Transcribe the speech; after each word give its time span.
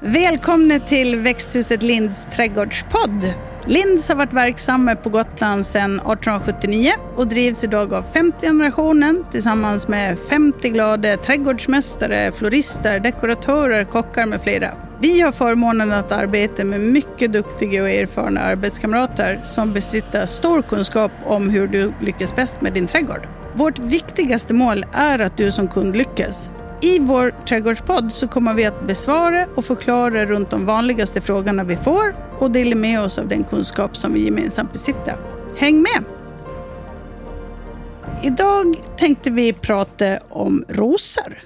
Välkomna 0.00 0.78
till 0.78 1.16
växthuset 1.16 1.82
Linds 1.82 2.26
trädgårdspodd. 2.26 3.34
Linds 3.66 4.08
har 4.08 4.16
varit 4.16 4.32
verksamma 4.32 4.96
på 4.96 5.08
Gotland 5.08 5.66
sedan 5.66 5.94
1879 5.94 6.92
och 7.16 7.28
drivs 7.28 7.64
idag 7.64 7.94
av 7.94 8.02
femte 8.02 8.46
generationen 8.46 9.24
tillsammans 9.30 9.88
med 9.88 10.18
50 10.18 10.68
glada 10.68 11.16
trädgårdsmästare, 11.16 12.32
florister, 12.32 13.00
dekoratörer, 13.00 13.84
kockar 13.84 14.26
med 14.26 14.42
flera. 14.42 14.70
Vi 15.00 15.20
har 15.20 15.32
förmånen 15.32 15.92
att 15.92 16.12
arbeta 16.12 16.64
med 16.64 16.80
mycket 16.80 17.32
duktiga 17.32 17.82
och 17.82 17.90
erfarna 17.90 18.40
arbetskamrater 18.40 19.40
som 19.44 19.72
besitter 19.72 20.26
stor 20.26 20.62
kunskap 20.62 21.12
om 21.24 21.50
hur 21.50 21.68
du 21.68 21.92
lyckas 22.00 22.36
bäst 22.36 22.60
med 22.60 22.72
din 22.72 22.86
trädgård. 22.86 23.28
Vårt 23.54 23.78
viktigaste 23.78 24.54
mål 24.54 24.84
är 24.92 25.18
att 25.18 25.36
du 25.36 25.52
som 25.52 25.68
kund 25.68 25.96
lyckas. 25.96 26.52
I 26.80 26.98
vår 26.98 27.44
trädgårdspodd 27.48 28.12
så 28.12 28.28
kommer 28.28 28.54
vi 28.54 28.64
att 28.64 28.86
besvara 28.86 29.46
och 29.54 29.64
förklara 29.64 30.26
runt 30.26 30.50
de 30.50 30.66
vanligaste 30.66 31.20
frågorna 31.20 31.64
vi 31.64 31.76
får 31.76 32.16
och 32.38 32.50
dela 32.50 32.76
med 32.76 33.00
oss 33.00 33.18
av 33.18 33.28
den 33.28 33.44
kunskap 33.44 33.96
som 33.96 34.12
vi 34.12 34.24
gemensamt 34.24 34.72
besitter. 34.72 35.16
Häng 35.56 35.82
med! 35.82 36.04
Idag 38.22 38.76
tänkte 38.96 39.30
vi 39.30 39.52
prata 39.52 40.18
om 40.28 40.64
rosor. 40.68 41.38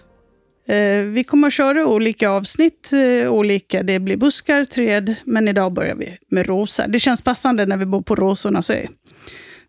Eh, 0.68 1.02
vi 1.02 1.24
kommer 1.24 1.46
att 1.46 1.54
köra 1.54 1.86
olika 1.86 2.30
avsnitt, 2.30 2.92
eh, 2.92 3.32
olika, 3.32 3.82
det 3.82 4.00
blir 4.00 4.16
buskar, 4.16 4.64
träd, 4.64 5.14
men 5.24 5.48
idag 5.48 5.72
börjar 5.72 5.94
vi 5.94 6.18
med 6.30 6.46
rosor. 6.46 6.88
Det 6.88 7.00
känns 7.00 7.22
passande 7.22 7.66
när 7.66 7.76
vi 7.76 7.86
bor 7.86 8.02
på 8.02 8.16
Rosornas 8.16 8.70
ö. 8.70 8.86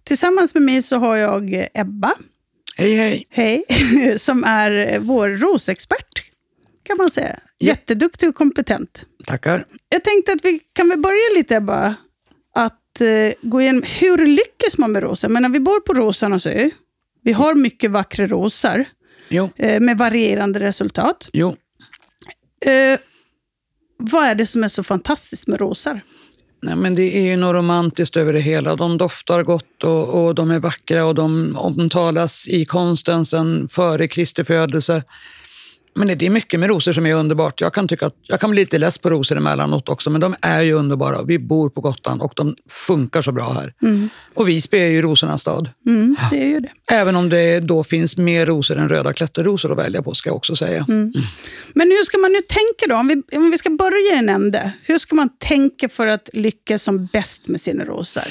Tillsammans 0.04 0.54
med 0.54 0.64
mig 0.64 0.82
så 0.82 0.98
har 0.98 1.16
jag 1.16 1.66
Ebba 1.74 2.14
Hej, 2.78 2.96
hej. 2.96 3.28
Hej, 3.30 3.66
som 4.20 4.44
är 4.44 5.00
vår 5.00 5.30
rosexpert 5.30 6.32
kan 6.84 6.98
man 6.98 7.10
säga. 7.10 7.40
Jätteduktig 7.60 8.30
och 8.30 8.36
kompetent. 8.36 9.06
Tackar. 9.26 9.66
Jag 9.90 10.04
tänkte 10.04 10.32
att 10.32 10.46
vi 10.46 10.60
kan 10.74 10.90
väl 10.90 11.00
börja 11.00 11.36
lite 11.36 11.62
bara 11.62 11.96
att 12.56 13.02
eh, 13.02 13.34
gå 13.42 13.62
igenom 13.62 13.84
hur 14.02 14.28
lyckas 14.28 14.78
man 14.78 14.92
med 14.92 15.04
rosor? 15.04 15.30
Men 15.30 15.44
när 15.44 15.50
vi 15.50 15.60
bor 15.60 15.80
på 15.80 15.94
Rosarnas 15.94 16.46
ö, 16.46 16.70
vi 17.24 17.34
har 17.34 17.56
mycket 17.56 17.92
vackra 17.92 18.28
rosor 18.28 18.86
eh, 19.56 19.80
med 19.80 19.98
varierande 19.98 20.60
resultat. 20.60 21.30
Jo. 21.34 21.56
Eh, 22.66 23.00
vad 23.98 24.26
är 24.26 24.36
det 24.36 24.46
som 24.46 24.64
är 24.64 24.68
så 24.68 24.84
fantastiskt 24.84 25.48
med 25.48 25.60
rosor? 25.60 26.02
Nej, 26.64 26.76
men 26.76 26.96
det 26.96 27.18
är 27.18 27.22
ju 27.22 27.38
något 27.38 27.54
romantiskt 27.54 28.18
över 28.18 28.34
det 28.34 28.40
hela. 28.40 28.76
De 28.76 28.98
doftar 28.98 29.44
gott 29.44 29.84
och, 29.84 30.26
och 30.26 30.36
de 30.36 30.52
är 30.52 30.60
vackra 30.60 31.06
och 31.06 31.16
de 31.16 31.56
omtalas 31.58 32.48
i 32.48 32.66
konsten 32.66 33.26
sedan 33.26 33.68
före 33.72 34.08
Kristi 34.08 34.44
födelse. 34.44 35.04
Men 35.96 36.18
det 36.18 36.26
är 36.26 36.30
mycket 36.30 36.60
med 36.60 36.70
rosor 36.70 36.94
som 36.94 37.06
är 37.06 37.16
underbart. 37.16 37.62
Jag 37.62 37.74
kan, 37.74 37.88
tycka 37.88 38.06
att, 38.06 38.16
jag 38.22 38.40
kan 38.40 38.52
bli 38.52 38.60
lite 38.60 38.78
less 38.78 38.98
på 38.98 39.10
rosor 39.10 39.38
emellanåt 39.38 39.90
också, 39.90 40.10
men 40.10 40.22
de 40.22 40.36
är 40.42 40.62
ju 40.62 40.74
underbara. 40.74 41.24
Vi 41.24 41.40
bor 41.40 41.70
på 41.70 41.82
Gotland 41.82 42.22
och 42.22 42.34
de 42.36 42.56
funkar 42.70 43.22
så 43.22 43.32
bra 43.32 43.54
här. 43.54 43.74
Och 44.36 44.50
Visby 44.50 44.78
är 44.78 44.88
ju 44.88 45.02
rosornas 45.02 45.42
stad. 45.42 45.70
Mm, 45.88 46.16
det 46.32 46.40
är 46.40 46.48
ju 46.48 46.60
det. 46.60 46.70
Även 46.92 47.16
om 47.16 47.30
det 47.30 47.60
då 47.60 47.84
finns 47.84 48.18
mer 48.18 48.46
rosor 48.46 48.78
än 48.78 48.90
röda 48.90 49.14
klätterrosor 49.14 49.72
att 49.72 49.78
välja 49.78 50.02
på, 50.04 50.14
ska 50.14 50.30
jag 50.30 50.36
också 50.36 50.56
säga. 50.56 50.86
Men 51.74 51.92
hur 51.92 52.04
ska 52.06 52.18
man 52.18 52.32
nu 52.32 52.40
tänka 52.42 52.88
då? 52.90 52.96
Om 52.96 53.08
vi, 53.08 53.38
om 53.38 53.52
vi 53.52 53.58
ska 53.58 53.70
börja 53.70 54.16
i 54.16 54.18
en 54.18 54.30
ände. 54.30 54.72
Hur 54.84 54.98
ska 54.98 55.16
man 55.16 55.30
tänka 55.38 55.90
för 55.90 56.08
att 56.08 56.30
lyckas 56.34 56.84
som 56.84 57.06
bäst 57.06 57.48
med 57.48 57.62
sina 57.62 57.86
rosor? 57.86 58.24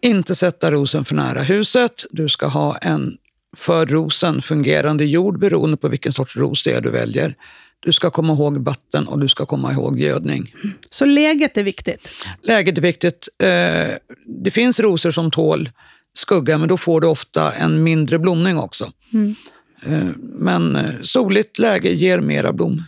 Inte 0.00 0.34
sätta 0.34 0.70
rosen 0.70 1.04
för 1.04 1.14
nära 1.14 1.42
huset. 1.42 2.04
Du 2.10 2.28
ska 2.28 2.46
ha 2.46 2.76
en 2.76 3.16
för 3.56 3.86
rosen 3.86 4.42
fungerande 4.42 5.04
jord 5.04 5.38
beroende 5.38 5.76
på 5.76 5.88
vilken 5.88 6.12
sorts 6.12 6.36
ros 6.36 6.62
det 6.62 6.72
är 6.72 6.80
du 6.80 6.90
väljer. 6.90 7.34
Du 7.80 7.92
ska 7.92 8.10
komma 8.10 8.32
ihåg 8.32 8.56
vatten 8.64 9.08
och 9.08 9.18
du 9.18 9.28
ska 9.28 9.46
komma 9.46 9.72
ihåg 9.72 10.00
gödning. 10.00 10.54
Så 10.90 11.04
läget 11.04 11.56
är 11.56 11.62
viktigt. 11.64 12.10
Läget 12.42 12.78
är 12.78 12.82
viktigt. 12.82 13.28
Eh, 13.42 13.96
Det 14.26 14.50
finns 14.50 14.80
rosor 14.80 15.10
som 15.10 15.30
tål 15.30 15.70
skugga, 16.16 16.58
men 16.58 16.68
då 16.68 16.76
får 16.76 17.00
du 17.00 17.06
ofta 17.06 17.52
en 17.52 17.82
mindre 17.82 18.18
blomning 18.18 18.58
också. 18.58 18.84
Eh, 18.84 19.20
Men 20.20 20.76
eh, 20.76 20.84
soligt 21.02 21.58
läge 21.58 21.90
ger 21.90 22.20
mera 22.20 22.52
blom. 22.52 22.82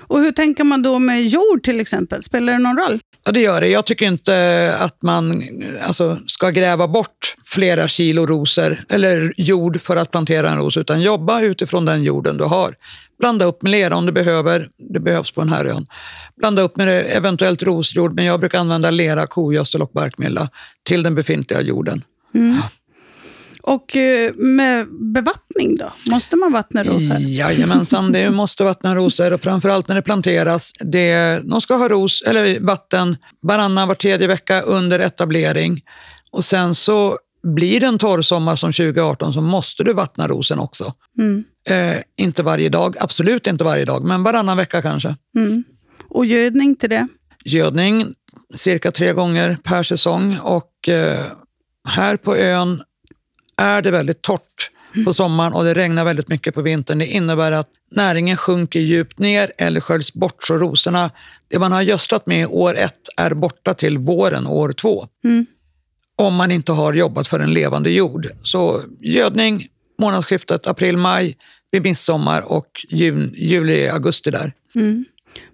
Och 0.00 0.20
hur 0.20 0.32
tänker 0.32 0.64
man 0.64 0.82
då 0.82 0.98
med 0.98 1.26
jord 1.26 1.62
till 1.62 1.80
exempel? 1.80 2.22
Spelar 2.22 2.52
det 2.52 2.58
någon 2.58 2.76
roll? 2.76 3.00
Ja, 3.24 3.32
det 3.32 3.40
gör 3.40 3.60
det. 3.60 3.68
Jag 3.68 3.84
tycker 3.84 4.06
inte 4.06 4.74
att 4.78 5.02
man 5.02 5.44
alltså, 5.86 6.18
ska 6.26 6.50
gräva 6.50 6.88
bort 6.88 7.34
flera 7.44 7.88
kilo 7.88 8.26
rosor 8.26 8.84
eller 8.88 9.34
jord 9.36 9.80
för 9.80 9.96
att 9.96 10.10
plantera 10.10 10.50
en 10.50 10.58
ros, 10.58 10.76
utan 10.76 11.00
jobba 11.00 11.40
utifrån 11.40 11.84
den 11.84 12.02
jorden 12.02 12.36
du 12.36 12.44
har. 12.44 12.74
Blanda 13.18 13.44
upp 13.44 13.62
med 13.62 13.70
lera 13.70 13.96
om 13.96 14.06
du 14.06 14.12
behöver. 14.12 14.68
Det 14.92 15.00
behövs 15.00 15.30
på 15.32 15.40
den 15.40 15.50
här 15.50 15.64
ön. 15.64 15.86
Blanda 16.36 16.62
upp 16.62 16.76
med 16.76 17.06
eventuellt 17.08 17.62
rosjord, 17.62 18.14
men 18.14 18.24
jag 18.24 18.40
brukar 18.40 18.58
använda 18.58 18.90
lera, 18.90 19.26
kogödsel 19.26 19.82
och 19.82 19.90
barkmylla 19.94 20.48
till 20.82 21.02
den 21.02 21.14
befintliga 21.14 21.60
jorden. 21.60 22.04
Och 23.62 23.96
eh, 23.96 24.34
med 24.34 24.86
bevattning 25.14 25.76
då? 25.76 25.92
Måste 26.10 26.36
man 26.36 26.52
vattna 26.52 26.82
rosor? 26.82 27.16
Jajamensan, 27.18 28.12
det 28.12 28.30
måste 28.42 28.64
vattna 28.64 28.94
rosor 28.94 29.32
och 29.32 29.40
framförallt 29.40 29.88
när 29.88 29.94
det 29.94 30.02
planteras. 30.02 30.72
Det, 30.80 31.40
de 31.44 31.60
ska 31.60 31.74
ha 31.74 31.88
ros, 31.88 32.22
eller 32.22 32.60
vatten 32.60 33.16
varannan, 33.42 33.88
var 33.88 33.94
tredje 33.94 34.26
vecka 34.26 34.60
under 34.60 34.98
etablering. 34.98 35.80
Och 36.30 36.44
sen 36.44 36.74
så 36.74 37.18
blir 37.42 37.80
det 37.80 37.86
en 37.86 37.98
torr 37.98 38.22
sommar 38.22 38.56
som 38.56 38.72
2018 38.72 39.32
så 39.32 39.40
måste 39.40 39.84
du 39.84 39.92
vattna 39.92 40.28
rosen 40.28 40.58
också. 40.58 40.92
Eh, 41.68 41.96
inte 42.16 42.42
varje 42.42 42.68
dag, 42.68 42.96
absolut 43.00 43.46
inte 43.46 43.64
varje 43.64 43.84
dag, 43.84 44.04
men 44.04 44.22
varannan 44.22 44.56
vecka 44.56 44.82
kanske. 44.82 45.16
Och 46.08 46.26
gödning 46.26 46.76
till 46.76 46.90
det? 46.90 47.08
Gödning 47.44 48.14
cirka 48.54 48.92
tre 48.92 49.12
gånger 49.12 49.58
per 49.62 49.82
säsong 49.82 50.38
och 50.42 50.88
eh, 50.88 51.24
här 51.88 52.16
på 52.16 52.36
ön 52.36 52.82
är 53.62 53.82
det 53.82 53.90
väldigt 53.90 54.22
torrt 54.22 54.70
på 55.04 55.14
sommaren 55.14 55.52
och 55.52 55.64
det 55.64 55.74
regnar 55.74 56.04
väldigt 56.04 56.28
mycket 56.28 56.54
på 56.54 56.62
vintern. 56.62 56.98
Det 56.98 57.06
innebär 57.06 57.52
att 57.52 57.68
näringen 57.90 58.36
sjunker 58.36 58.80
djupt 58.80 59.18
ner 59.18 59.52
eller 59.58 59.80
sköljs 59.80 60.14
bort 60.14 60.46
så 60.46 60.58
rosorna, 60.58 61.10
det 61.48 61.58
man 61.58 61.72
har 61.72 61.82
gödslat 61.82 62.26
med 62.26 62.46
år 62.46 62.76
ett 62.76 63.08
är 63.16 63.34
borta 63.34 63.74
till 63.74 63.98
våren 63.98 64.46
år 64.46 64.72
två. 64.72 65.08
Om 66.16 66.34
man 66.34 66.50
inte 66.50 66.72
har 66.72 66.92
jobbat 66.92 67.28
för 67.28 67.40
en 67.40 67.52
levande 67.52 67.90
jord. 67.90 68.26
Så 68.42 68.82
gödning 69.00 69.66
månadsskiftet 69.98 70.66
april-maj 70.66 71.36
vid 71.70 71.82
midsommar 71.82 72.52
och 72.52 72.86
jun, 72.88 73.34
juli, 73.36 73.88
augusti 73.88 74.30
där. 74.30 74.52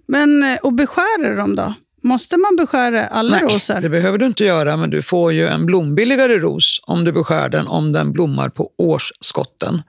Men, 0.07 0.43
eh, 0.43 0.57
och 0.63 0.73
beskära 0.73 1.35
dem 1.35 1.55
då? 1.55 1.73
Måste 2.01 2.37
man 2.37 2.55
beskära 2.55 3.05
alla 3.05 3.39
rosor? 3.39 3.81
det 3.81 3.89
behöver 3.89 4.17
du 4.17 4.25
inte 4.25 4.43
göra, 4.43 4.77
men 4.77 4.89
du 4.89 5.01
får 5.01 5.33
ju 5.33 5.47
en 5.47 5.65
blombilligare 5.65 6.37
ros 6.39 6.79
om 6.83 7.03
du 7.03 7.11
beskär 7.11 7.49
den 7.49 7.67
om 7.67 7.91
den 7.91 8.11
blommar 8.11 8.49
på 8.49 8.69
årsskotten. 8.77 9.81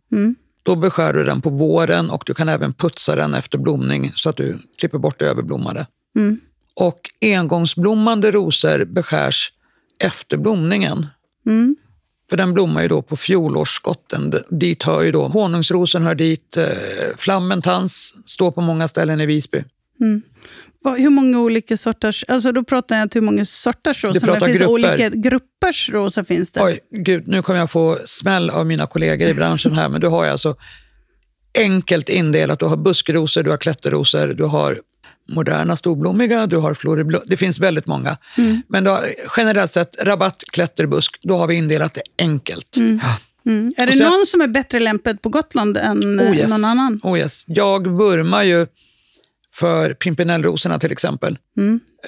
Då 0.63 0.77
beskär 0.77 1.13
du 1.13 1.25
den 1.25 1.41
på 1.43 1.51
våren 1.51 2.11
och 2.11 2.23
du 2.27 2.35
kan 2.35 2.49
även 2.49 2.73
putsa 2.73 3.17
den 3.17 3.35
efter 3.35 3.59
blomning 3.59 4.13
så 4.15 4.29
att 4.31 4.37
du 4.37 4.59
klipper 4.79 4.99
bort 4.99 5.19
det 5.19 5.25
överblommade. 5.27 5.87
Och 6.75 7.01
engångsblommande 7.21 8.31
rosor 8.31 8.85
beskärs 8.85 9.53
efter 10.05 10.37
blomningen. 10.37 11.07
För 12.31 12.37
den 12.37 12.53
blommar 12.55 12.83
ju 12.83 12.89
då 12.89 13.03
på 13.03 13.17
fjolårsskotten. 13.17 14.35
Dit 14.51 14.83
hör 14.83 15.03
ju 15.03 15.13
då 15.13 15.29
honungsrosen, 15.29 16.03
hör 16.03 16.15
dit, 16.15 16.57
eh, 16.57 16.65
flammentans 17.17 18.15
står 18.25 18.51
på 18.51 18.61
många 18.61 18.89
ställen 18.89 19.21
i 19.21 19.27
Visby. 19.27 19.65
Vad- 19.99 20.70
Hur 20.85 21.11
många 21.11 21.41
olika 21.41 21.77
sorters... 21.77 22.25
Alltså 22.29 22.53
då 22.53 22.65
pratar 22.65 22.97
jag 22.97 23.03
inte 23.05 23.19
hur 23.19 23.25
många 23.27 23.45
sorters 23.45 24.05
rosor. 24.05 24.27
men 24.27 24.41
finns 24.41 24.59
grupper. 24.59 24.73
olika 24.73 25.09
gruppers 25.09 25.91
rosor. 25.91 26.25
finns 26.25 26.51
det. 26.51 26.63
Oj, 26.63 26.79
gud, 26.91 27.29
nu 27.29 27.43
kommer 27.43 27.61
jag 27.61 27.71
få 27.71 27.99
smäll 28.05 28.51
av 28.51 28.67
mina 28.67 28.87
kollegor 28.87 29.29
i 29.29 29.35
branschen 29.35 29.73
här, 29.73 29.89
men 29.89 30.01
du 30.01 30.07
har 30.07 30.27
alltså 30.27 30.57
enkelt 31.59 32.09
indelat. 32.09 32.59
Du 32.59 32.67
har 32.67 32.77
buskrosor, 32.77 33.43
du 33.43 33.51
har 33.51 33.59
klätterrosor, 33.59 34.29
du 34.29 34.45
har 34.45 34.79
moderna 35.29 35.77
storblommiga, 35.77 36.47
du 36.47 36.57
har 36.57 36.75
floriblo. 36.75 37.23
Det 37.27 37.37
finns 37.37 37.59
väldigt 37.59 37.87
många. 37.87 38.17
Men 38.69 38.85
du 38.85 38.91
har, 38.91 39.01
generellt 39.37 39.71
sett 39.71 40.05
rabatt, 40.05 40.45
klätterbusk, 40.53 41.19
då 41.23 41.37
har 41.37 41.47
vi 41.47 41.55
indelat 41.55 41.95
det 41.95 42.03
enkelt. 42.19 42.69
Ja. 42.77 43.17
Mm. 43.47 43.73
Är 43.77 43.87
det 43.87 43.93
sen- 43.93 44.07
någon 44.07 44.27
som 44.27 44.41
är 44.41 44.49
bättre 44.49 44.79
lämpad 44.79 45.23
på 45.23 45.29
Gotland 45.29 45.77
än 45.77 46.21
Oh 46.21 46.37
yes. 46.37 46.49
någon 46.51 46.65
annan? 46.65 47.01
Oh 47.03 47.19
yes. 47.19 47.45
Jag 47.47 47.87
vurmar 47.87 48.43
ju 48.43 48.67
för 49.61 49.95
pimpinellrosorna 49.95 50.79
till 50.79 50.93
exempel. 50.93 51.39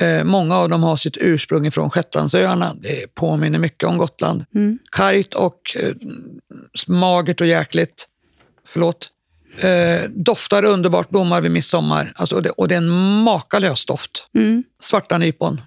Eh, 0.00 0.24
många 0.24 0.56
av 0.56 0.68
dem 0.68 0.82
har 0.82 0.96
sitt 0.96 1.16
ursprung 1.16 1.70
från 1.70 1.90
Shetlandsöarna. 1.90 2.76
Det 2.80 3.14
påminner 3.14 3.58
mycket 3.58 3.88
om 3.88 3.98
Gotland. 3.98 4.44
Kargt 4.92 5.34
och 5.34 5.76
eh, 5.80 5.92
magert 6.88 7.40
och 7.40 7.46
jäkligt. 7.46 8.08
Förlåt. 8.66 9.08
Eh, 9.60 10.08
doftar 10.10 10.64
underbart, 10.64 11.10
blommar 11.10 11.40
vid 11.40 11.50
midsommar. 11.50 12.12
Alltså, 12.16 12.36
och, 12.36 12.42
det, 12.42 12.50
och 12.50 12.68
det 12.68 12.74
är 12.74 12.78
en 12.78 13.22
makalös 13.22 13.84
doft. 13.86 14.26
Svarta 14.80 15.18
nypon. 15.18 15.60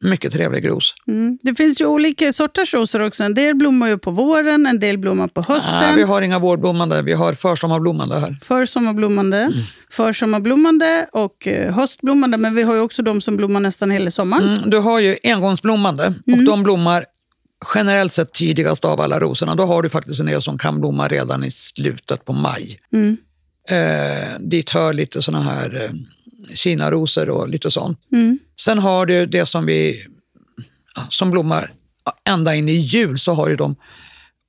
Mycket 0.00 0.32
trevlig 0.32 0.68
ros. 0.70 0.94
Mm. 1.08 1.38
Det 1.42 1.54
finns 1.54 1.80
ju 1.80 1.86
olika 1.86 2.32
sorters 2.32 2.74
rosor 2.74 3.02
också. 3.02 3.24
En 3.24 3.34
del 3.34 3.54
blommar 3.54 3.88
ju 3.88 3.98
på 3.98 4.10
våren, 4.10 4.66
en 4.66 4.78
del 4.80 4.98
blommar 4.98 5.28
på 5.28 5.42
hösten. 5.48 5.78
Nej, 5.80 5.96
vi 5.96 6.02
har 6.02 6.22
inga 6.22 6.38
vårblommande, 6.38 7.02
vi 7.02 7.12
har 7.12 7.34
försommarblommande 7.34 8.18
här. 8.18 8.38
Försomarblommande, 8.42 9.38
Mm. 9.38 9.52
försommarblommande 9.90 11.06
och 11.12 11.46
eh, 11.46 11.74
höstblommande. 11.74 12.36
Men 12.36 12.54
vi 12.54 12.62
har 12.62 12.74
ju 12.74 12.80
också 12.80 13.02
de 13.02 13.20
som 13.20 13.36
blommar 13.36 13.60
nästan 13.60 13.90
hela 13.90 14.10
sommaren. 14.10 14.54
Mm, 14.54 14.70
du 14.70 14.78
har 14.78 15.00
ju 15.00 15.16
engångsblommande 15.22 16.14
och 16.32 16.44
de 16.44 16.62
blommar 16.62 17.04
generellt 17.74 18.12
sett 18.12 18.32
tidigast 18.32 18.84
av 18.84 19.00
alla 19.00 19.20
rosorna. 19.20 19.54
Då 19.54 19.62
har 19.64 19.82
du 19.82 19.88
faktiskt 19.88 20.20
en 20.20 20.26
del 20.26 20.42
som 20.42 20.58
kan 20.58 20.80
blomma 20.80 21.08
redan 21.08 21.44
i 21.44 21.50
slutet 21.50 22.24
på 22.24 22.32
maj. 22.32 22.78
Mm. 22.92 23.16
Eh, 23.70 24.38
dit 24.40 24.70
hör 24.70 24.92
lite 24.92 25.22
såna 25.22 25.40
här 25.40 25.84
eh, 25.84 25.90
kinarosor 26.54 27.28
och 27.30 27.48
lite 27.48 27.70
sånt. 27.70 27.98
Mm. 28.12 28.38
Sen 28.60 28.78
har 28.78 29.06
du 29.06 29.26
det 29.26 29.46
som 29.46 29.66
vi 29.66 30.06
som 31.08 31.30
blommar 31.30 31.72
ända 32.28 32.54
in 32.54 32.68
i 32.68 32.72
jul 32.72 33.18
så 33.18 33.34
har 33.34 33.48
ju 33.48 33.56
de 33.56 33.76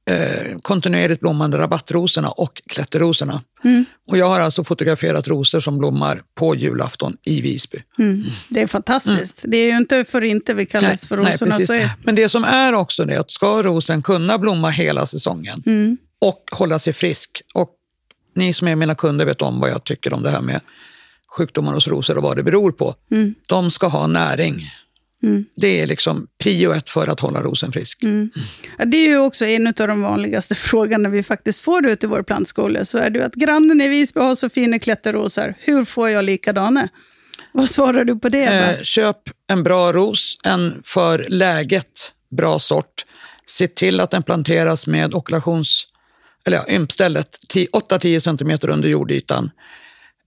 eh, 0.10 0.60
kontinuerligt 0.62 1.22
blommande 1.22 1.58
rabattrosorna 1.58 2.30
och 2.30 2.62
klätterrosorna. 2.68 3.44
Mm. 3.64 3.86
Och 4.08 4.18
jag 4.18 4.30
har 4.30 4.40
alltså 4.40 4.64
fotograferat 4.64 5.28
rosor 5.28 5.60
som 5.60 5.78
blommar 5.78 6.22
på 6.36 6.56
julafton 6.56 7.18
i 7.24 7.42
Visby. 7.42 7.78
Mm. 8.00 8.24
Det 8.50 8.62
är 8.62 8.68
fantastiskt. 8.68 9.46
Det 9.48 9.58
är 9.58 9.72
ju 9.72 9.78
inte 9.78 10.04
för 10.04 10.24
inte 10.24 10.54
vi 10.54 10.66
kallas 10.66 11.08
för 11.08 11.18
rosorna. 11.18 11.52
precis. 11.52 11.68
så 11.68 11.74
är... 11.74 11.90
Men 12.04 12.16
det 12.16 12.30
som 12.30 12.44
är 12.44 12.74
också 12.74 13.06
det 13.06 13.18
att 13.18 13.32
ska 13.32 13.64
rosen 13.64 14.02
kunna 14.02 14.38
blomma 14.38 14.70
hela 14.70 15.06
säsongen 15.06 15.64
Mm. 15.66 15.98
och 16.20 16.44
hålla 16.52 16.80
sig 16.80 16.94
frisk 16.94 17.42
och 17.54 17.70
ni 18.36 18.54
som 18.54 18.68
är 18.68 18.76
mina 18.76 18.96
kunder 18.96 19.26
vet 19.26 19.42
om 19.42 19.60
vad 19.60 19.70
jag 19.70 19.84
tycker 19.84 20.14
om 20.14 20.24
det 20.24 20.30
här 20.30 20.42
med 20.42 20.62
sjukdomar 21.38 21.74
hos 21.74 21.88
rosor 21.88 22.18
och 22.18 22.24
vad 22.24 22.38
det 22.38 22.44
beror 22.44 22.72
på. 22.72 22.96
Mm. 23.12 23.36
De 23.48 23.72
ska 23.72 23.88
ha 23.88 24.08
näring. 24.08 24.70
Det 25.56 25.82
är 25.82 25.88
liksom 25.88 26.28
prio 26.38 26.72
ett 26.72 26.90
för 26.90 27.08
att 27.08 27.20
hålla 27.20 27.44
rosen 27.44 27.72
frisk. 27.72 28.04
Mm. 28.04 28.30
Ja, 28.78 28.86
det 28.86 28.98
är 28.98 29.08
ju 29.08 29.18
också 29.18 29.46
en 29.46 29.68
av 29.68 29.74
de 29.74 30.02
vanligaste 30.02 30.56
frågorna 30.70 31.10
vi 31.10 31.24
faktiskt 31.24 31.62
får 31.62 31.86
ut 31.86 32.04
i 32.04 32.08
vår 32.08 32.24
plantskola. 32.24 32.86
Så 32.86 32.98
är 32.98 33.10
det 33.10 33.26
att 33.26 33.34
grannen 33.34 33.82
i 33.82 33.88
Visby 33.88 34.20
har 34.20 34.36
så 34.36 34.50
fina 34.50 34.80
klätterrosor. 34.80 35.56
Hur 35.60 35.86
får 35.86 36.10
jag 36.10 36.26
likadana? 36.26 36.90
Vad 37.52 37.70
svarar 37.70 38.06
du 38.06 38.20
på 38.20 38.30
det? 38.30 38.44
Eh, 38.44 38.82
köp 38.82 39.18
en 39.48 39.64
bra 39.64 39.92
ros, 39.92 40.38
en 40.44 40.82
för 40.86 41.26
läget 41.30 42.14
bra 42.38 42.60
sort. 42.60 43.06
Se 43.46 43.68
till 43.68 44.00
att 44.00 44.12
den 44.12 44.24
planteras 44.24 44.88
med 44.88 45.16
okulations, 45.16 45.88
eller 46.46 46.58
ja, 46.58 46.76
ympstället 46.76 47.40
8-10 47.74 48.20
cm 48.20 48.72
under 48.72 48.90
jordytan. 48.90 49.52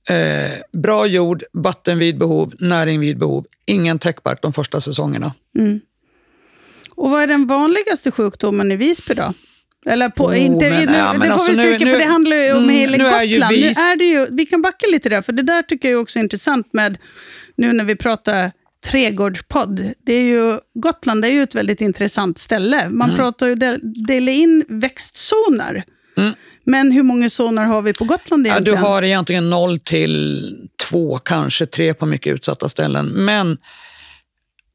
Eh, 0.08 0.80
bra 0.82 1.06
jord, 1.06 1.42
vatten 1.52 1.98
vid 1.98 2.18
behov, 2.18 2.52
näring 2.60 3.00
vid 3.00 3.18
behov. 3.18 3.44
Ingen 3.66 3.98
täckbark 3.98 4.42
de 4.42 4.52
första 4.52 4.80
säsongerna. 4.80 5.34
Och 6.96 7.10
vad 7.10 7.22
är 7.22 7.26
den 7.26 7.46
vanligaste 7.46 8.10
sjukdomen 8.10 8.72
i 8.72 8.76
Visby 8.76 9.14
då? 9.14 9.34
Eller 9.86 10.08
på, 10.08 10.24
Oh, 10.24 10.40
inte, 10.44 10.70
men- 10.70 10.86
nu, 10.86 10.92
ja, 10.92 11.12
det 11.12 11.18
får 11.18 11.26
alltså 11.32 11.46
vi 11.50 11.54
stryka, 11.56 11.84
nu- 11.84 11.90
för 11.90 11.98
det 11.98 12.04
handlar 12.04 12.36
ju 12.36 12.52
om 12.52 12.62
mm, 12.62 12.74
hela 12.76 12.96
nu 12.96 13.04
är 13.06 13.26
Gotland. 13.26 13.54
Vis- 13.54 13.78
Nu 13.78 13.84
är 13.88 13.96
det 13.96 14.04
ju, 14.04 14.26
vi 14.30 14.46
kan 14.46 14.62
backa 14.62 14.86
lite 14.92 15.08
där, 15.08 15.22
för 15.22 15.32
det 15.32 15.42
där 15.42 15.62
tycker 15.62 15.90
jag 15.90 16.00
också 16.00 16.18
är 16.18 16.22
intressant 16.22 16.72
med 16.72 16.98
nu 17.56 17.72
när 17.72 17.84
vi 17.84 17.96
pratar 17.96 18.52
trädgårdspodd. 18.86 19.80
Det 20.06 20.12
är 20.12 20.22
ju, 20.22 20.58
Gotland 20.74 21.24
är 21.24 21.28
ju 21.28 21.42
ett 21.42 21.54
väldigt 21.54 21.80
intressant 21.80 22.38
ställe. 22.38 22.88
Man 22.90 23.08
Mm. 23.08 23.16
pratar 23.18 23.46
ju 23.46 23.54
del, 23.54 23.80
dela 24.06 24.30
in 24.30 24.64
växtzoner. 24.68 25.84
Men 26.64 26.90
hur 26.92 27.02
många 27.02 27.30
zoner 27.30 27.64
har 27.64 27.82
vi 27.82 27.92
på 27.92 28.04
Gotland 28.04 28.46
Ja, 28.46 28.50
du 28.50 28.56
egentligen? 28.56 28.78
har 28.78 29.02
egentligen 29.02 29.50
0 29.50 29.78
till 29.80 30.40
2, 30.90 31.18
kanske 31.18 31.66
3 31.66 31.94
på 31.94 32.06
mycket 32.06 32.34
utsatta 32.34 32.68
ställen. 32.68 33.06
Men 33.06 33.58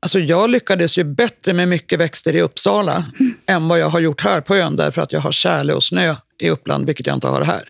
alltså, 0.01 0.19
jag 0.19 0.49
lyckades 0.49 0.97
ju 0.97 1.03
bättre 1.03 1.53
med 1.53 1.67
mycket 1.67 1.99
växter 1.99 2.35
i 2.35 2.41
Uppsala 2.41 3.05
än 3.45 3.67
vad 3.67 3.79
jag 3.79 3.89
har 3.89 3.99
gjort 3.99 4.21
här 4.21 4.41
på 4.41 4.55
ön 4.55 4.75
därför 4.75 5.01
att 5.01 5.13
jag 5.13 5.19
har 5.19 5.31
tjäle 5.31 5.73
och 5.73 5.83
snö 5.83 6.15
i 6.41 6.49
Uppland, 6.49 6.85
vilket 6.85 7.07
jag 7.07 7.13
inte 7.17 7.27
har 7.27 7.41
här. 7.41 7.69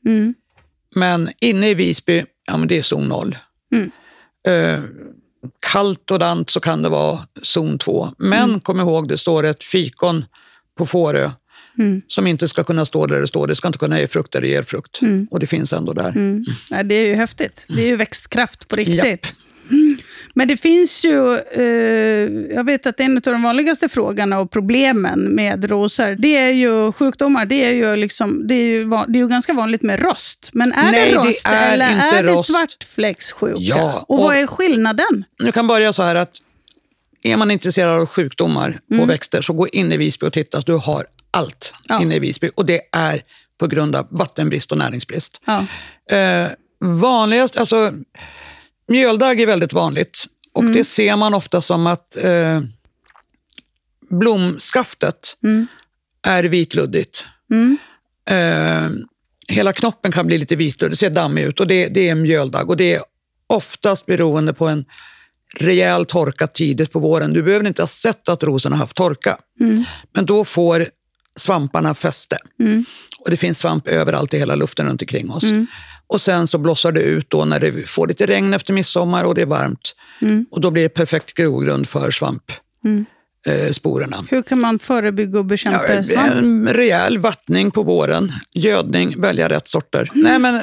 Men 0.95 1.29
inne 1.41 1.69
i 1.69 1.73
Visby, 1.73 2.23
ja 2.47 2.57
men 2.57 2.67
det 2.67 2.77
är 2.77 2.81
zon 2.83 3.07
0. 3.07 3.37
Eh, 4.47 4.79
kallt 5.71 6.11
och 6.11 6.19
dant 6.19 6.49
så 6.49 6.59
kan 6.59 6.81
det 6.81 6.89
vara 6.89 7.19
zon 7.43 7.77
2. 7.77 8.09
Men 8.17 8.59
kom 8.59 8.79
ihåg, 8.79 9.07
det 9.07 9.17
står 9.17 9.43
ett 9.45 9.63
fikon 9.63 10.25
på 10.77 10.85
Fårö 10.85 11.31
som 12.07 12.27
inte 12.27 12.47
ska 12.47 12.63
kunna 12.63 12.85
stå 12.85 13.05
där 13.05 13.21
det 13.21 13.27
står. 13.27 13.47
Det 13.47 13.55
ska 13.55 13.67
inte 13.67 13.79
kunna 13.79 13.99
ge 13.99 14.07
frukt 14.07 14.31
där 14.33 14.41
det 14.41 14.47
ger 14.47 14.63
frukt. 14.63 14.99
Och 15.31 15.39
det 15.39 15.47
finns 15.47 15.73
ändå 15.73 15.93
där. 15.93 16.13
Ja, 16.69 16.83
det 16.83 16.95
är 16.95 17.05
ju 17.05 17.13
häftigt. 17.15 17.65
Det 17.67 17.81
är 17.83 17.87
ju 17.87 17.95
växtkraft 17.95 18.67
på 18.67 18.75
riktigt. 18.75 19.33
Mm. 19.71 19.97
Men 20.33 20.47
det 20.47 20.57
finns 20.57 21.05
ju, 21.05 21.37
eh, 21.55 22.53
jag 22.55 22.63
vet 22.63 22.85
att 22.85 22.99
en 22.99 23.15
av 23.17 23.21
de 23.21 23.43
vanligaste 23.43 23.89
frågorna 23.89 24.39
och 24.39 24.51
problemen 24.51 25.19
med 25.35 25.69
rosor, 25.69 26.15
det 26.19 26.37
är 26.37 26.53
ju 26.53 26.91
sjukdomar. 26.91 27.45
Det 27.45 27.65
är 27.65 27.73
ju, 27.73 27.95
liksom, 27.95 28.47
det 28.47 28.53
är 28.55 28.63
ju, 28.67 28.85
det 29.07 29.17
är 29.19 29.21
ju 29.21 29.27
ganska 29.27 29.53
vanligt 29.53 29.81
med 29.81 29.99
rost. 29.99 30.49
Men 30.53 30.73
är 30.73 30.91
Nej, 30.91 31.09
det 31.11 31.15
det 31.17 31.27
rost 31.27 31.47
är 31.47 31.73
eller 31.73 31.85
är 31.85 32.23
det 32.23 32.31
rost. 32.33 32.51
svartfläcksjuka? 32.51 33.57
Ja, 33.59 34.05
och, 34.07 34.17
vad 34.17 34.25
och- 34.27 34.35
är 34.35 34.47
skillnaden? 34.47 35.23
Nu 35.39 35.51
kan 35.51 35.67
börja 35.67 35.93
så 35.93 36.03
här 36.03 36.15
att 36.15 36.31
är 37.23 37.37
man 37.37 37.51
intresserad 37.51 37.99
av 37.99 38.05
sjukdomar 38.05 38.79
på 38.97 39.05
växter 39.05 39.41
så 39.41 39.53
gå 39.53 39.67
in 39.67 39.91
i 39.91 39.97
Visby 39.97 40.25
och 40.27 40.33
titta. 40.33 40.61
Du 40.61 40.73
har 40.73 41.05
allt 41.31 41.73
Ja. 41.83 42.01
inne 42.01 42.15
i 42.15 42.19
Visby 42.19 42.49
och 42.55 42.65
det 42.65 42.81
är 42.91 43.21
på 43.57 43.67
grund 43.67 43.95
av 43.95 44.07
vattenbrist 44.11 44.71
och 44.71 44.77
näringsbrist. 44.77 45.41
Ja. 45.45 45.65
Eh, 46.17 46.47
vanligast, 46.79 47.57
alltså 47.57 47.93
mjöldagg 48.87 49.41
är 49.41 49.47
väldigt 49.47 49.73
vanligt 49.73 50.25
och 50.53 50.63
det 50.65 50.83
ser 50.83 51.15
man 51.15 51.33
ofta 51.33 51.61
som 51.61 51.87
att 51.87 52.23
eh, 52.23 52.61
blomskaftet 54.09 55.37
är 56.27 56.43
vitluddigt. 56.43 57.25
Eh, 58.29 58.89
hela 59.47 59.73
knoppen 59.73 60.11
kan 60.11 60.27
bli 60.27 60.37
lite 60.37 60.55
vitluddig, 60.55 60.91
det 60.91 60.95
ser 60.97 61.09
dammig 61.09 61.43
ut 61.43 61.59
och 61.59 61.67
det, 61.67 61.87
det 61.87 62.09
är 62.09 62.15
mjöldagg 62.15 62.69
och 62.69 62.77
det 62.77 62.93
är 62.93 63.01
oftast 63.47 64.05
beroende 64.05 64.53
på 64.53 64.67
en 64.67 64.85
rejäl 65.57 66.05
torka 66.05 66.47
tidigt 66.47 66.91
på 66.91 66.99
våren. 66.99 67.33
Du 67.33 67.43
behöver 67.43 67.67
inte 67.67 67.81
ha 67.81 67.87
sett 67.87 68.29
att 68.29 68.43
rosen 68.43 68.71
har 68.71 68.79
haft 68.79 68.95
torka, 68.97 69.37
men 70.13 70.25
då 70.25 70.45
får 70.45 70.85
svamparna 71.39 71.93
fäste. 71.95 72.37
Och 73.19 73.29
det 73.29 73.37
finns 73.37 73.59
svamp 73.59 73.87
överallt 73.87 74.33
i 74.33 74.37
hela 74.37 74.55
luften 74.55 74.85
runt 74.87 75.01
omkring 75.01 75.31
oss. 75.31 75.43
Och 76.07 76.21
sen 76.21 76.47
så 76.47 76.57
blossar 76.57 76.91
det 76.91 77.01
ut 77.01 77.29
då 77.29 77.45
när 77.45 77.59
det 77.59 77.89
får 77.89 78.07
lite 78.07 78.25
regn 78.25 78.53
efter 78.53 78.73
midsommar 78.73 79.23
och 79.23 79.35
det 79.35 79.41
är 79.41 79.45
varmt. 79.45 79.95
Och 80.51 80.61
då 80.61 80.71
blir 80.71 80.83
det 80.83 80.89
perfekt 80.89 81.33
grogrund 81.33 81.87
för 81.87 82.11
svampsporerna. 82.11 83.05
Eh, 83.47 83.71
sporerna. 83.71 84.25
Hur 84.29 84.41
kan 84.41 84.59
man 84.59 84.79
förebygga 84.79 85.39
och 85.39 85.45
bekämpa 85.45 85.93
Ja, 85.95 86.03
svamp? 86.03 86.31
en 86.35 86.67
rejäl 86.67 87.17
vattning 87.19 87.71
på 87.71 87.83
våren, 87.83 88.31
gödning, 88.53 89.21
välja 89.21 89.49
rätt 89.49 89.67
sorter. 89.67 90.09
Mm. 90.15 90.23
Nej, 90.23 90.39
men, 90.39 90.55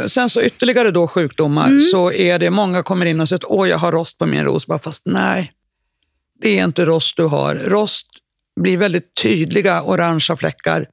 eh, 0.00 0.06
sen 0.06 0.30
så 0.30 0.42
ytterligare 0.42 0.90
då 0.90 1.08
sjukdomar 1.08 1.90
så 1.92 2.12
är 2.12 2.38
det 2.38 2.50
många 2.50 2.82
kommer 2.82 3.06
in 3.06 3.20
och 3.20 3.28
säger 3.28 3.38
att 3.38 3.44
åh, 3.50 3.68
jag 3.68 3.78
har 3.78 3.92
rost 3.92 4.18
på 4.18 4.26
min 4.26 4.44
ros. 4.44 4.66
Bara, 4.66 4.78
fast 4.78 5.02
nej, 5.06 5.52
det 6.40 6.58
är 6.58 6.64
inte 6.64 6.84
rost 6.84 7.16
du 7.16 7.24
har. 7.24 7.54
Rost 7.54 8.06
blir 8.60 8.78
väldigt 8.78 9.14
tydliga 9.22 9.82
orangea 9.82 10.36
fläckar 10.36 10.88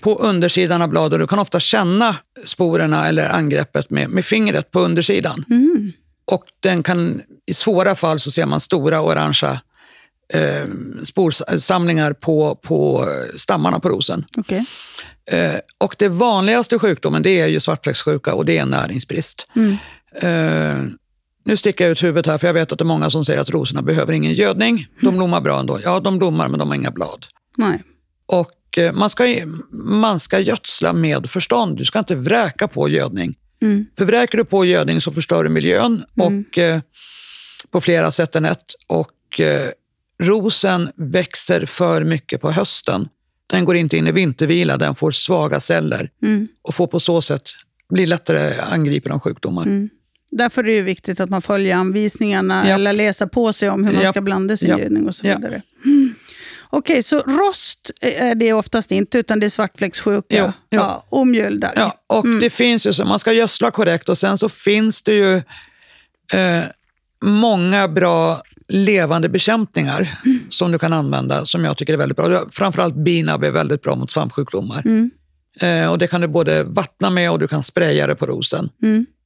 på 0.00 0.14
undersidan 0.14 0.82
av 0.82 0.88
bladet. 0.88 1.20
Du 1.20 1.26
kan 1.26 1.38
ofta 1.38 1.60
känna 1.60 2.16
sporerna 2.44 3.08
eller 3.08 3.28
angreppet 3.28 3.90
med, 3.90 4.10
med 4.10 4.24
fingret 4.24 4.70
på 4.70 4.80
undersidan. 4.80 5.44
Mm. 5.50 5.92
Och 6.24 6.44
den 6.60 6.82
kan, 6.82 7.22
i 7.46 7.54
svåra 7.54 7.94
fall 7.94 8.18
så 8.18 8.30
ser 8.30 8.46
man 8.46 8.60
stora 8.60 9.00
orangea 9.00 9.60
eh, 10.32 10.66
sporsamlingar 11.02 12.12
på, 12.12 12.54
på 12.54 13.08
stammarna 13.36 13.80
på 13.80 13.88
rosen. 13.88 14.24
Okej. 14.36 14.64
Eh, 15.26 15.56
och 15.78 15.96
det 15.98 16.08
vanligaste 16.08 16.78
sjukdomen 16.78 17.22
det 17.22 17.40
är 17.40 17.46
ju 17.46 17.60
svartfläckssjuka 17.60 18.34
och 18.34 18.44
det 18.44 18.58
är 18.58 18.66
näringsbrist. 18.66 19.46
Eh, 20.20 20.78
nu 21.44 21.56
sticker 21.56 21.84
jag 21.84 21.92
ut 21.92 22.02
huvudet 22.02 22.26
här 22.26 22.38
för 22.38 22.46
jag 22.46 22.54
vet 22.54 22.72
att 22.72 22.78
det 22.78 22.82
är 22.82 22.86
många 22.86 23.10
som 23.10 23.24
säger 23.24 23.40
att 23.40 23.50
rosorna 23.50 23.82
behöver 23.82 24.12
ingen 24.12 24.32
gödning. 24.32 24.86
De 25.00 25.16
blommar 25.16 25.40
bra 25.40 25.60
ändå. 25.60 25.78
Ja, 25.84 26.00
de 26.00 26.18
blommar 26.18 26.48
men 26.48 26.58
de 26.58 26.68
har 26.68 26.76
inga 26.76 26.90
blad. 26.90 27.26
Nej. 27.56 27.82
Och 28.26 28.78
eh, 28.78 28.92
man 28.92 29.10
ska, 29.10 29.24
man 29.72 30.20
ska 30.20 30.38
gödsla 30.38 30.92
med 30.92 31.30
förstånd. 31.30 31.76
Du 31.76 31.84
ska 31.84 31.98
inte 31.98 32.16
vräka 32.16 32.68
på 32.68 32.88
gödning. 32.88 33.36
För 33.98 34.04
vräker 34.04 34.38
du 34.38 34.44
på 34.44 34.64
gödning 34.64 35.00
så 35.00 35.12
förstör 35.12 35.44
du 35.44 35.50
miljön 35.50 36.04
och, 36.16 36.58
eh, 36.58 36.80
på 37.70 37.80
flera 37.80 38.10
sätt 38.10 38.36
än 38.36 38.44
ett. 38.44 38.74
Och 38.86 39.40
eh, 39.40 39.68
rosen 40.22 40.90
växer 40.96 41.66
för 41.66 42.04
mycket 42.04 42.40
på 42.40 42.50
hösten. 42.50 43.08
Den 43.46 43.64
går 43.64 43.76
inte 43.76 43.96
in 43.96 44.06
i 44.06 44.12
vintervila, 44.12 44.76
den 44.76 44.94
får 44.94 45.10
svaga 45.10 45.60
celler 45.60 46.10
och 46.62 46.74
får 46.74 46.86
på 46.86 47.00
så 47.00 47.22
sätt 47.22 47.42
bli 47.88 48.06
lättare 48.06 48.60
angripen 48.60 49.12
av 49.12 49.20
sjukdomar. 49.20 49.88
Därför 50.30 50.68
är 50.68 50.76
det 50.76 50.82
viktigt 50.82 51.20
att 51.20 51.30
man 51.30 51.42
följer 51.42 51.76
anvisningarna 51.76 52.62
Ja. 52.68 52.74
eller 52.74 52.92
läser 52.92 53.26
på 53.26 53.52
sig 53.52 53.70
om 53.70 53.84
hur 53.84 53.92
man 53.94 54.02
Ja. 54.02 54.10
ska 54.12 54.20
blanda 54.20 54.56
sin 54.56 54.68
Ja. 54.70 54.78
gödning 54.78 55.06
och 55.06 55.14
så 55.14 55.26
Ja. 55.26 55.36
vidare. 55.36 55.62
Mm. 55.84 56.14
Okej, 56.72 57.02
så 57.02 57.18
rost 57.20 57.90
är 58.00 58.34
det 58.34 58.52
oftast 58.52 58.92
inte, 58.92 59.18
utan 59.18 59.40
det 59.40 59.46
är 59.46 59.50
svartfläckssjuka 59.50 60.26
Jo, 60.38 60.44
jo. 60.46 60.52
Ja, 60.80 61.06
och 61.08 61.26
mjöldagg. 61.26 61.72
Ja, 61.76 61.94
och 62.06 62.26
det 62.40 62.50
finns 62.50 62.86
ju 62.86 62.92
så, 62.92 63.04
man 63.04 63.18
ska 63.18 63.32
gödsla 63.32 63.70
korrekt 63.70 64.08
och 64.08 64.18
sen 64.18 64.38
så 64.38 64.48
finns 64.48 65.02
det 65.02 65.12
ju 65.14 65.34
eh, 66.32 66.64
många 67.24 67.88
bra 67.88 68.42
levande 68.68 69.28
bekämpningar 69.28 70.18
som 70.50 70.72
du 70.72 70.78
kan 70.78 70.92
använda 70.92 71.46
som 71.46 71.64
jag 71.64 71.76
tycker 71.76 71.92
är 71.92 71.96
väldigt 71.96 72.16
bra. 72.16 72.42
Framförallt 72.52 72.94
binab 72.94 73.44
är 73.44 73.50
väldigt 73.50 73.82
bra 73.82 73.94
mot 73.96 74.10
svampsjukdomar. 74.10 74.84
Eh, 75.60 75.90
och 75.90 75.98
det 75.98 76.06
kan 76.06 76.20
du 76.20 76.28
både 76.28 76.64
vattna 76.64 77.10
med 77.10 77.30
och 77.30 77.38
du 77.38 77.48
kan 77.48 77.62
spraya 77.62 78.06
det 78.06 78.14
på 78.14 78.26
rosen. 78.26 78.68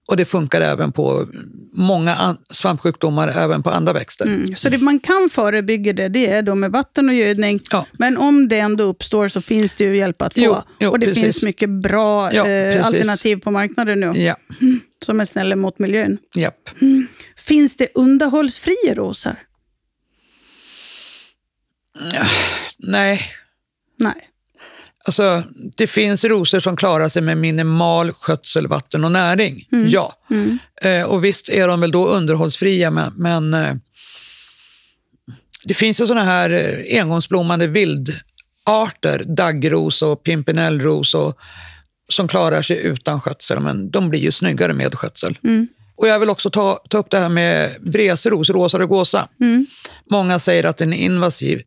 Och 0.07 0.17
det 0.17 0.25
funkar 0.25 0.61
även 0.61 0.93
på 0.93 1.27
många 1.73 2.37
svampsjukdomar, 2.51 3.29
även 3.29 3.63
på 3.63 3.71
andra 3.71 3.93
växter. 3.93 4.27
Mm. 4.27 4.57
Så 4.57 4.69
det 4.69 4.79
man 4.79 5.01
kan 5.01 5.29
förebygga 5.31 5.93
det, 5.93 6.09
det 6.09 6.27
är 6.27 6.43
då 6.43 6.55
med 6.55 6.73
vatten 6.73 7.09
och 7.09 7.15
gödning. 7.15 7.61
Ja. 7.71 7.87
Men 7.93 8.19
om 8.19 8.49
det 8.49 8.59
ändå 8.59 8.85
uppstår 8.85 9.29
så 9.29 9.41
finns 9.41 9.75
det 9.75 9.85
ju 9.85 9.97
hjälp 9.97 10.23
att 10.23 10.35
få. 10.35 10.41
Jo, 10.41 10.57
jo, 10.81 10.91
och 10.91 10.99
det 10.99 11.07
precis. 11.07 11.23
finns 11.25 11.45
mycket 11.45 11.71
bra 11.71 12.33
Ja, 12.33 12.49
eh, 12.49 12.87
alternativ 12.87 13.37
på 13.37 13.51
marknaden 13.51 14.01
nu 14.01 14.07
Ja, 14.07 14.37
som 15.05 15.21
är 15.21 15.25
snälla 15.25 15.57
mot 15.57 15.79
miljön. 15.79 16.19
japp. 16.35 16.71
Finns 17.37 17.77
det 17.77 17.89
underhållsfria 17.95 18.95
rosor? 18.95 19.37
Nej, 22.79 23.21
Nej. 23.99 24.29
Alltså, 25.07 25.43
det 25.77 25.87
finns 25.87 26.25
rosor 26.25 26.61
som 26.61 26.77
klarar 26.77 27.09
sig 27.09 27.23
med 27.23 27.39
minimal 27.39 28.13
skötsel, 28.13 28.67
vatten 28.67 29.05
och 29.05 29.13
näring. 29.13 29.67
Ja. 29.89 30.13
Eh, 30.83 31.03
och 31.03 31.25
visst 31.25 31.49
är 31.49 31.69
de 31.69 31.81
väl 31.81 31.91
då 31.91 32.07
underhållsfria, 32.07 32.91
men, 32.91 33.13
men 33.17 33.55
eh, 33.55 33.75
det 35.65 35.75
finns 35.75 36.01
ju 36.01 36.07
såna 36.07 36.25
här 36.25 36.51
eh, 36.51 37.01
engångsblommande 37.01 37.67
vildarter, 37.67 39.23
daggros 39.27 40.03
och 40.03 40.23
pimpinellros, 40.23 41.15
och, 41.15 41.39
som 42.09 42.29
klarar 42.29 42.63
sig 42.63 42.87
utan 42.87 43.21
skötsel, 43.21 43.61
men 43.61 43.91
de 43.91 44.11
blir 44.11 44.21
ju 44.21 44.33
snyggare 44.33 44.73
med 44.73 44.95
skötsel. 44.95 45.39
Och 45.97 46.09
jag 46.09 46.19
vill 46.19 46.31
också 46.31 46.51
ta, 46.51 46.81
ta 46.89 46.99
upp 46.99 47.11
det 47.11 47.19
här 47.19 47.29
med 47.29 47.71
vreseros, 47.81 48.51
rosa 48.51 48.79
rugosa. 48.79 49.29
Många 50.11 50.39
säger 50.39 50.65
att 50.67 50.77
den 50.77 50.93
är 50.93 50.99
invasiv. 50.99 51.63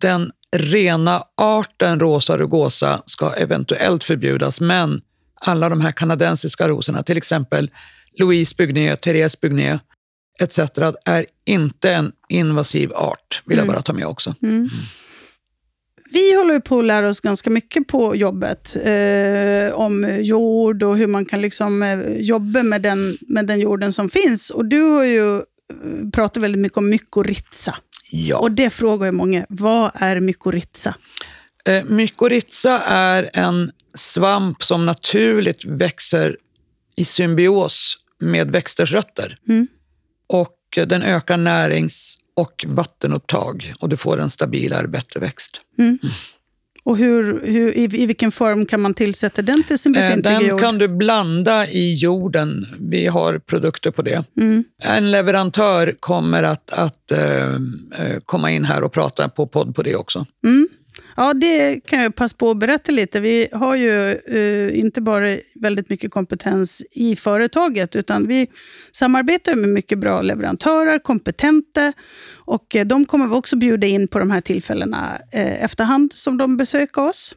Den 0.00 0.32
rena 0.54 1.22
arten 1.36 2.00
rosa 2.00 2.38
rugosa 2.38 3.02
ska 3.06 3.30
eventuellt 3.30 4.04
förbjudas, 4.04 4.60
men 4.60 5.00
alla 5.40 5.68
de 5.68 5.80
här 5.80 5.92
kanadensiska 5.92 6.68
rosorna, 6.68 7.02
till 7.02 7.16
exempel 7.16 7.70
Louise 8.18 8.54
Bugné, 8.58 8.96
Therese 8.96 9.40
Bugné 9.40 9.78
etc. 10.42 10.58
är 11.04 11.26
inte 11.44 11.92
en 11.92 12.12
invasiv 12.28 12.92
art, 12.92 13.42
vill 13.44 13.58
jag 13.58 13.66
bara 13.66 13.82
ta 13.82 13.92
med 13.92 14.06
också. 14.06 14.34
Vi 16.12 16.36
håller 16.36 16.60
på 16.60 16.78
att 16.78 16.84
lära 16.84 17.08
oss 17.08 17.20
ganska 17.20 17.50
mycket 17.50 17.86
på 17.88 18.16
jobbet 18.16 18.76
eh, 18.76 19.74
om 19.74 20.18
jord 20.20 20.82
och 20.82 20.96
hur 20.98 21.06
man 21.06 21.24
kan 21.24 21.42
liksom, 21.42 21.82
eh, 21.82 22.00
jobba 22.08 22.62
med 22.62 22.82
den, 22.82 23.18
med 23.20 23.46
den 23.46 23.60
jorden 23.60 23.92
som 23.92 24.08
finns. 24.08 24.50
Och 24.50 24.64
du 24.64 24.82
har 24.82 25.04
ju 25.04 25.36
eh, 25.36 25.42
pratat 26.12 26.42
väldigt 26.42 26.60
mycket 26.60 26.78
om 26.78 26.90
mykorrhiza. 26.90 27.74
Ja. 28.16 28.38
Och 28.38 28.52
det 28.52 28.70
frågar 28.70 29.06
ju 29.06 29.12
många, 29.12 29.46
vad 29.48 29.90
är 29.94 30.20
mykorrhiza? 30.20 30.94
Eh, 31.64 31.84
mykorrhiza 31.84 32.82
är 32.86 33.30
en 33.32 33.70
svamp 33.94 34.62
som 34.62 34.86
naturligt 34.86 35.64
växer 35.64 36.36
i 36.96 37.04
symbios 37.04 37.98
med 38.20 38.50
växters 38.50 38.92
rötter. 38.92 39.38
Och 40.26 40.58
eh, 40.76 40.86
den 40.86 41.02
ökar 41.02 41.36
närings 41.36 42.18
och 42.36 42.64
vattenupptag 42.68 43.74
och 43.80 43.88
du 43.88 43.96
får 43.96 44.20
en 44.20 44.30
stabilare, 44.30 44.88
bättre 44.88 45.20
växt. 45.20 45.60
Och 46.84 46.96
hur, 46.98 47.40
hur, 47.44 47.72
i, 47.72 47.82
i 48.02 48.06
vilken 48.06 48.30
form 48.30 48.66
kan 48.66 48.80
man 48.80 48.94
tillsätta 48.94 49.42
den 49.42 49.62
till 49.62 49.78
sin 49.78 49.94
Eh, 49.96 50.00
befintliga 50.02 50.38
Den 50.38 50.48
jord? 50.48 50.60
kan 50.60 50.78
du 50.78 50.88
blanda 50.88 51.66
i 51.68 51.94
jorden. 51.94 52.66
Vi 52.80 53.06
har 53.06 53.38
produkter 53.38 53.90
på 53.90 54.02
det. 54.02 54.24
En 54.84 55.10
leverantör 55.10 55.94
kommer 56.00 56.42
att, 56.42 56.70
att 56.72 57.10
eh, 57.12 57.44
eh, 57.48 58.18
komma 58.24 58.50
in 58.50 58.64
här 58.64 58.82
och 58.82 58.92
prata 58.92 59.28
på 59.28 59.46
podd 59.46 59.74
på 59.74 59.82
det 59.82 59.96
också. 59.96 60.26
Ja, 61.16 61.34
det 61.34 61.80
kan 61.86 62.02
jag 62.02 62.14
passa 62.16 62.36
på 62.36 62.50
att 62.50 62.58
berätta 62.58 62.92
lite. 62.92 63.20
Vi 63.20 63.48
har 63.52 63.74
ju 63.76 64.10
eh, 64.12 64.78
inte 64.78 65.00
bara 65.00 65.36
väldigt 65.54 65.90
mycket 65.90 66.10
kompetens 66.10 66.82
i 66.90 67.16
företaget, 67.16 67.96
utan 67.96 68.26
vi 68.26 68.46
samarbetar 68.92 69.54
med 69.54 69.68
mycket 69.68 69.98
bra 69.98 70.22
leverantörer, 70.22 70.98
kompetenta, 70.98 71.92
och 72.34 72.76
eh, 72.76 72.86
de 72.86 73.04
kommer 73.04 73.26
vi 73.26 73.34
också 73.34 73.56
bjuda 73.56 73.86
in 73.86 74.08
på 74.08 74.18
de 74.18 74.30
här 74.30 74.40
tillfällena 74.40 75.18
eh, 75.32 75.64
efterhand 75.64 76.12
som 76.12 76.38
de 76.38 76.56
besöker 76.56 77.08
oss. 77.08 77.34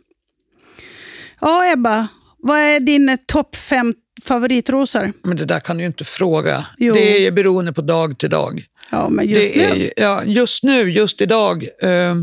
Ja, 1.42 1.72
Ebba, 1.74 2.08
vad 2.38 2.60
är 2.60 2.80
din 2.80 3.18
topp 3.26 3.56
fem 3.56 3.94
favoritrosor? 4.24 5.12
Men 5.24 5.38
det 5.38 5.46
där 5.46 5.60
kan 5.60 5.78
du 5.78 5.84
ju 5.84 5.88
inte 5.88 6.04
fråga. 6.04 6.66
Jo. 6.78 6.94
Det 6.94 7.28
är 7.28 7.32
beroende 7.32 7.74
på 7.74 7.82
dag 7.82 8.18
till 8.20 8.30
dag. 8.30 8.64
Ja, 8.92 9.10
men 9.10 9.28
just 9.28 9.54
det 9.54 9.64
är, 9.64 9.74
nu. 9.76 9.80
ju- 9.80 9.92
ja, 9.96 10.24
just 10.26 10.64
nu, 10.64 10.92
just 10.92 11.22
idag. 11.22 11.64
Eh, 11.82 12.16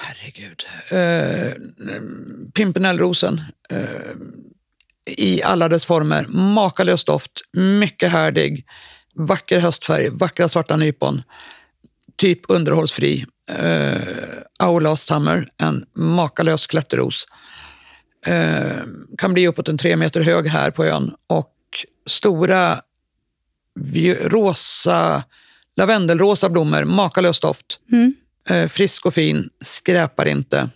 herregud. 0.00 0.64
Eh, 0.90 1.52
Pimpinellrosen. 2.54 3.40
Eh, 3.70 4.14
I 5.06 5.42
alla 5.42 5.68
dess 5.68 5.86
former. 5.86 6.26
Makalös 6.28 7.04
doft, 7.04 7.30
mycket 7.52 8.10
härdig. 8.10 8.66
Vacker 9.14 9.60
höstfärg, 9.60 10.08
vackra 10.08 10.48
svarta 10.48 10.76
nypon. 10.76 11.22
Typ 12.16 12.40
underhållsfri. 12.48 13.26
Eh, 13.50 14.66
Our 14.68 14.80
Last 14.80 15.08
Summer, 15.08 15.48
en 15.58 15.84
makalös 15.94 16.66
klätterros. 16.66 17.26
Eh, 18.26 18.82
kan 19.18 19.32
bli 19.32 19.48
uppåt 19.48 19.68
en 19.68 19.78
tre 19.78 19.96
meter 19.96 20.20
hög 20.20 20.46
här 20.48 20.70
på 20.70 20.84
ön. 20.84 21.14
Och 21.26 21.54
stora 22.06 22.80
rosa, 24.20 25.24
lavendelrosa 25.76 26.48
blommor, 26.48 26.84
makalös 26.84 27.40
doft. 27.40 27.80
Mm 27.92 28.14
frisk 28.68 29.06
och 29.06 29.14
fin, 29.14 29.48
skräpar 29.60 30.28
inte. 30.28 30.70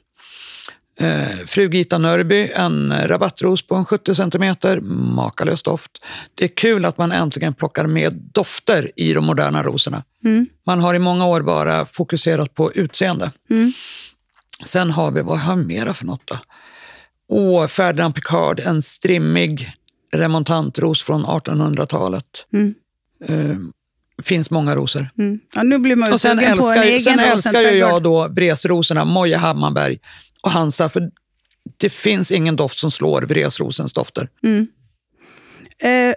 Eh, 1.01 1.47
Frugita 1.47 1.99
Nörby, 1.99 2.51
en 2.55 3.09
rabattros 3.09 3.67
på 3.67 3.75
en 3.75 3.85
70 3.85 4.15
centimeter, 4.15 4.81
makalös 4.81 5.63
doft. 5.63 5.91
Det 6.35 6.45
är 6.45 6.49
kul 6.57 6.85
att 6.85 6.99
man 6.99 7.13
äntligen 7.13 7.55
plockar 7.55 7.87
med 7.87 8.13
dofter 8.33 8.91
i 8.97 9.13
de 9.13 9.25
moderna 9.25 9.63
rosorna. 9.63 10.03
Man 10.67 10.81
har 10.81 10.95
i 10.95 10.99
många 10.99 11.27
år 11.27 11.41
bara 11.41 11.87
fokuserat 11.87 12.55
på 12.55 12.73
utseende. 12.73 13.31
Sen 14.65 14.91
har 14.91 15.11
vi, 15.13 15.23
vad 15.23 15.39
har 15.39 15.57
vi 15.57 15.65
mera 15.65 15.95
för 15.95 16.05
något 16.05 16.27
då? 16.27 16.39
Åh, 17.29 17.67
Ferdinand 17.67 18.15
Picard, 18.15 18.61
en 18.61 18.83
strimmig 18.83 19.73
remontantros 20.15 21.03
från 21.03 21.27
1800-talet. 21.27 22.47
Eh, 23.29 23.57
finns 24.23 24.51
många 24.51 24.77
rosor. 24.77 25.11
Mm. 25.19 25.41
Ja, 25.55 25.63
nu 25.63 25.79
blir 25.79 25.97
man 25.97 26.09
ju 26.09 26.15
Och 26.15 26.21
sen 26.21 26.39
sugen 26.39 26.59
på 26.59 26.65
en 26.65 26.73
älskar, 26.73 26.83
egen 26.83 27.03
sen 27.03 27.19
älskar 27.19 27.61
ju 27.61 27.79
jag 27.79 28.03
då 28.03 28.29
vresrosorna, 28.29 29.05
Moja 29.05 29.39
Hammarberg 29.39 29.99
och 30.43 30.51
Hansa. 30.51 30.89
För 30.89 31.11
det 31.77 31.91
finns 31.91 32.31
ingen 32.33 32.57
doft 32.57 32.79
som 32.79 32.91
slår 32.91 33.23
vresrosens 33.23 33.93
dofter. 33.93 34.29
Eh, 35.79 36.15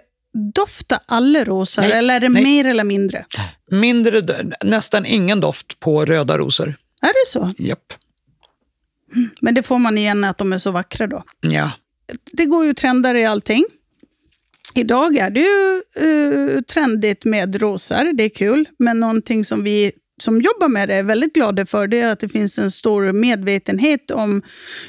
doftar 0.54 0.98
alla 1.06 1.44
rosor, 1.44 1.82
Nej, 1.82 1.92
eller 1.92 2.14
är 2.16 2.20
det 2.20 2.28
nej. 2.28 2.44
mer 2.44 2.64
eller 2.64 2.84
mindre? 2.84 3.24
Mindre, 3.70 4.22
nästan 4.64 5.06
ingen 5.06 5.40
doft 5.40 5.80
på 5.80 6.04
röda 6.04 6.38
rosor. 6.38 6.74
Är 7.02 7.06
det 7.06 7.26
så? 7.26 7.50
Japp. 7.58 7.92
Men 9.40 9.54
det 9.54 9.62
får 9.62 9.78
man 9.78 9.98
igen 9.98 10.24
att 10.24 10.38
de 10.38 10.52
är 10.52 10.58
så 10.58 10.70
vackra 10.70 11.06
då. 11.06 11.22
Ja. 11.40 11.70
Det 12.32 12.44
går 12.44 12.64
ju 12.64 12.74
trender 12.74 13.14
i 13.14 13.26
allting. 13.26 13.64
Idag 14.74 15.16
är 15.16 15.30
det 15.30 15.40
ju 15.40 15.82
eh, 16.56 16.60
trendigt 16.60 17.24
med 17.24 17.60
rosor, 17.62 18.12
det 18.12 18.24
är 18.24 18.28
kul. 18.28 18.68
Men 18.78 19.00
någonting 19.00 19.44
som 19.44 19.64
vi 19.64 19.92
som 20.20 20.40
jobbar 20.40 20.68
med 20.68 20.88
det 20.88 20.94
är 20.94 21.02
väldigt 21.02 21.34
glada 21.34 21.66
för 21.66 21.86
det 21.86 22.00
är 22.00 22.12
att 22.12 22.20
det 22.20 22.28
finns 22.28 22.58
en 22.58 22.70
stor 22.70 23.12
medvetenhet 23.12 24.10
om 24.10 24.42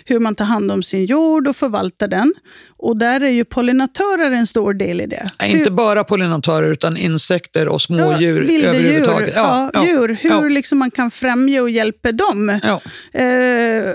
hur 0.05 0.19
man 0.19 0.35
tar 0.35 0.45
hand 0.45 0.71
om 0.71 0.83
sin 0.83 1.05
jord 1.05 1.47
och 1.47 1.55
förvaltar 1.55 2.07
den. 2.07 2.33
Och 2.77 2.99
där 2.99 3.21
är 3.21 3.29
ju 3.29 3.45
pollinatörer 3.45 4.31
en 4.31 4.47
stor 4.47 4.73
del 4.73 5.01
i 5.01 5.05
det. 5.05 5.27
Nej, 5.41 5.57
Inte 5.57 5.71
bara 5.71 6.03
pollinatörer 6.03 6.71
utan 6.71 6.97
insekter 6.97 7.67
och 7.67 7.73
Ja, 7.73 7.79
smådjur 7.79 8.41
vilda 8.41 8.67
överhuvudtaget. 8.67 9.27
Djur, 9.27 9.35
ja, 9.35 9.85
djur. 9.85 10.17
Hur 10.21 10.29
ja, 10.29 10.41
liksom 10.41 10.79
man 10.79 10.91
kan 10.91 11.11
främja 11.11 11.61
och 11.61 11.69
hjälpa 11.69 12.11
dem. 12.11 12.59
ja. 12.63 12.81
Eh, 13.19 13.93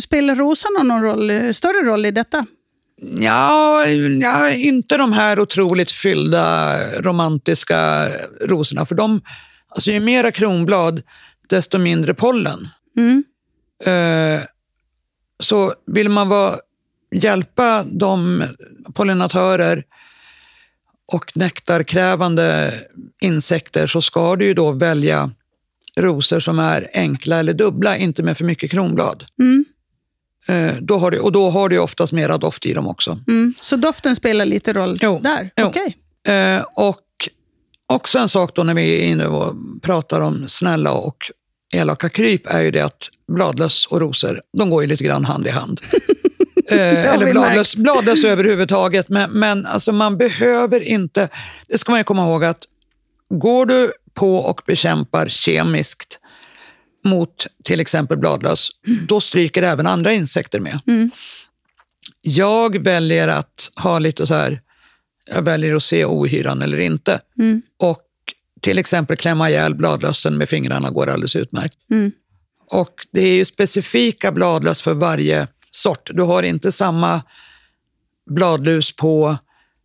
spelar 0.00 0.34
rosorna 0.34 0.82
någon 0.82 1.02
roll, 1.02 1.54
större 1.54 1.86
roll 1.86 2.06
i 2.06 2.10
detta? 2.10 2.46
Ja, 3.00 3.86
ja, 4.20 4.50
inte 4.50 4.96
de 4.96 5.12
här 5.12 5.40
otroligt 5.40 5.90
fyllda 5.90 6.76
romantiska 7.00 8.08
rosorna. 8.40 8.86
För 8.86 8.94
de, 8.94 9.20
alltså 9.68 9.90
ju 9.90 10.00
mera 10.00 10.32
kronblad, 10.32 11.02
desto 11.48 11.78
mindre 11.78 12.14
pollen. 12.14 12.68
Eh, 13.84 14.40
så 15.40 15.74
vill 15.86 16.08
man 16.08 16.28
vara, 16.28 16.54
hjälpa 17.14 17.84
de 17.84 18.44
pollinatörer 18.94 19.84
och 21.12 21.36
nektarkrävande 21.36 22.74
insekter 23.20 23.86
så 23.86 24.02
ska 24.02 24.36
du 24.36 24.54
då 24.54 24.72
välja 24.72 25.30
rosor 25.96 26.40
som 26.40 26.58
är 26.58 26.88
enkla 26.94 27.36
eller 27.36 27.54
dubbla, 27.54 27.96
inte 27.96 28.22
med 28.22 28.38
för 28.38 28.44
mycket 28.44 28.70
kronblad. 28.70 29.24
Eh, 29.42 29.75
då 30.80 30.98
har 30.98 31.10
du, 31.10 31.18
och 31.18 31.32
då 31.32 31.50
har 31.50 31.68
du 31.68 31.78
oftast 31.78 32.12
mera 32.12 32.38
doft 32.38 32.66
i 32.66 32.72
dem 32.72 32.86
också. 32.86 33.18
Mm. 33.28 33.54
Så 33.60 33.76
doften 33.76 34.16
spelar 34.16 34.44
lite 34.44 34.72
roll 34.72 34.96
Jo, 35.00 35.20
där? 35.22 35.50
jo. 35.56 35.66
Okej. 35.66 35.96
Eh, 36.28 36.64
och 36.74 37.02
Också 37.88 38.18
en 38.18 38.28
sak 38.28 38.54
då 38.54 38.62
när 38.62 38.74
vi 38.74 39.04
är 39.04 39.08
inne 39.08 39.26
och 39.26 39.54
pratar 39.82 40.20
om 40.20 40.48
snälla 40.48 40.92
och 40.92 41.16
elaka 41.74 42.08
kryp 42.08 42.46
är 42.46 42.62
ju 42.62 42.70
det 42.70 42.80
att 42.80 43.08
bladlöss 43.32 43.86
och 43.86 44.00
rosor, 44.00 44.40
de 44.58 44.70
går 44.70 44.82
ju 44.82 44.88
lite 44.88 45.04
grann 45.04 45.24
hand 45.24 45.46
i 45.46 45.50
hand. 45.50 45.80
eh, 46.70 47.14
eller 47.14 47.32
bladlöss, 47.32 47.76
bladlöss 47.76 48.24
överhuvudtaget. 48.24 49.08
Men, 49.08 49.30
men 49.30 49.66
alltså 49.66 49.92
man 49.92 50.16
behöver 50.16 50.80
inte, 50.80 51.28
det 51.68 51.78
ska 51.78 51.92
man 51.92 52.00
ju 52.00 52.04
komma 52.04 52.24
ihåg 52.24 52.44
att 52.44 52.64
går 53.30 53.66
du 53.66 53.92
på 54.14 54.36
och 54.36 54.60
bekämpar 54.66 55.28
kemiskt 55.28 56.18
mot 57.06 57.46
till 57.64 57.80
exempel 57.80 58.16
bladlöss, 58.16 58.68
mm. 58.86 59.06
då 59.06 59.20
stryker 59.20 59.62
även 59.62 59.86
andra 59.86 60.12
insekter 60.12 60.60
med. 60.60 60.80
Mm. 60.86 61.10
Jag 62.20 62.84
väljer 62.84 63.28
att 63.28 63.72
ha 63.76 63.98
lite 63.98 64.26
så 64.26 64.34
här, 64.34 64.60
jag 65.34 65.42
väljer 65.42 65.74
att 65.74 65.82
se 65.82 66.04
ohyran 66.04 66.62
eller 66.62 66.80
inte. 66.80 67.20
Mm. 67.38 67.62
Och 67.78 68.02
till 68.60 68.78
exempel 68.78 69.16
klämma 69.16 69.50
ihjäl 69.50 69.74
bladlössen 69.74 70.38
med 70.38 70.48
fingrarna 70.48 70.90
går 70.90 71.06
alldeles 71.06 71.36
utmärkt. 71.36 71.76
Mm. 71.90 72.12
Och 72.70 72.94
det 73.12 73.20
är 73.20 73.34
ju 73.34 73.44
specifika 73.44 74.32
bladlöss 74.32 74.82
för 74.82 74.94
varje 74.94 75.48
sort. 75.70 76.10
Du 76.14 76.22
har 76.22 76.42
inte 76.42 76.72
samma 76.72 77.22
bladlus 78.30 78.96
på 78.96 79.36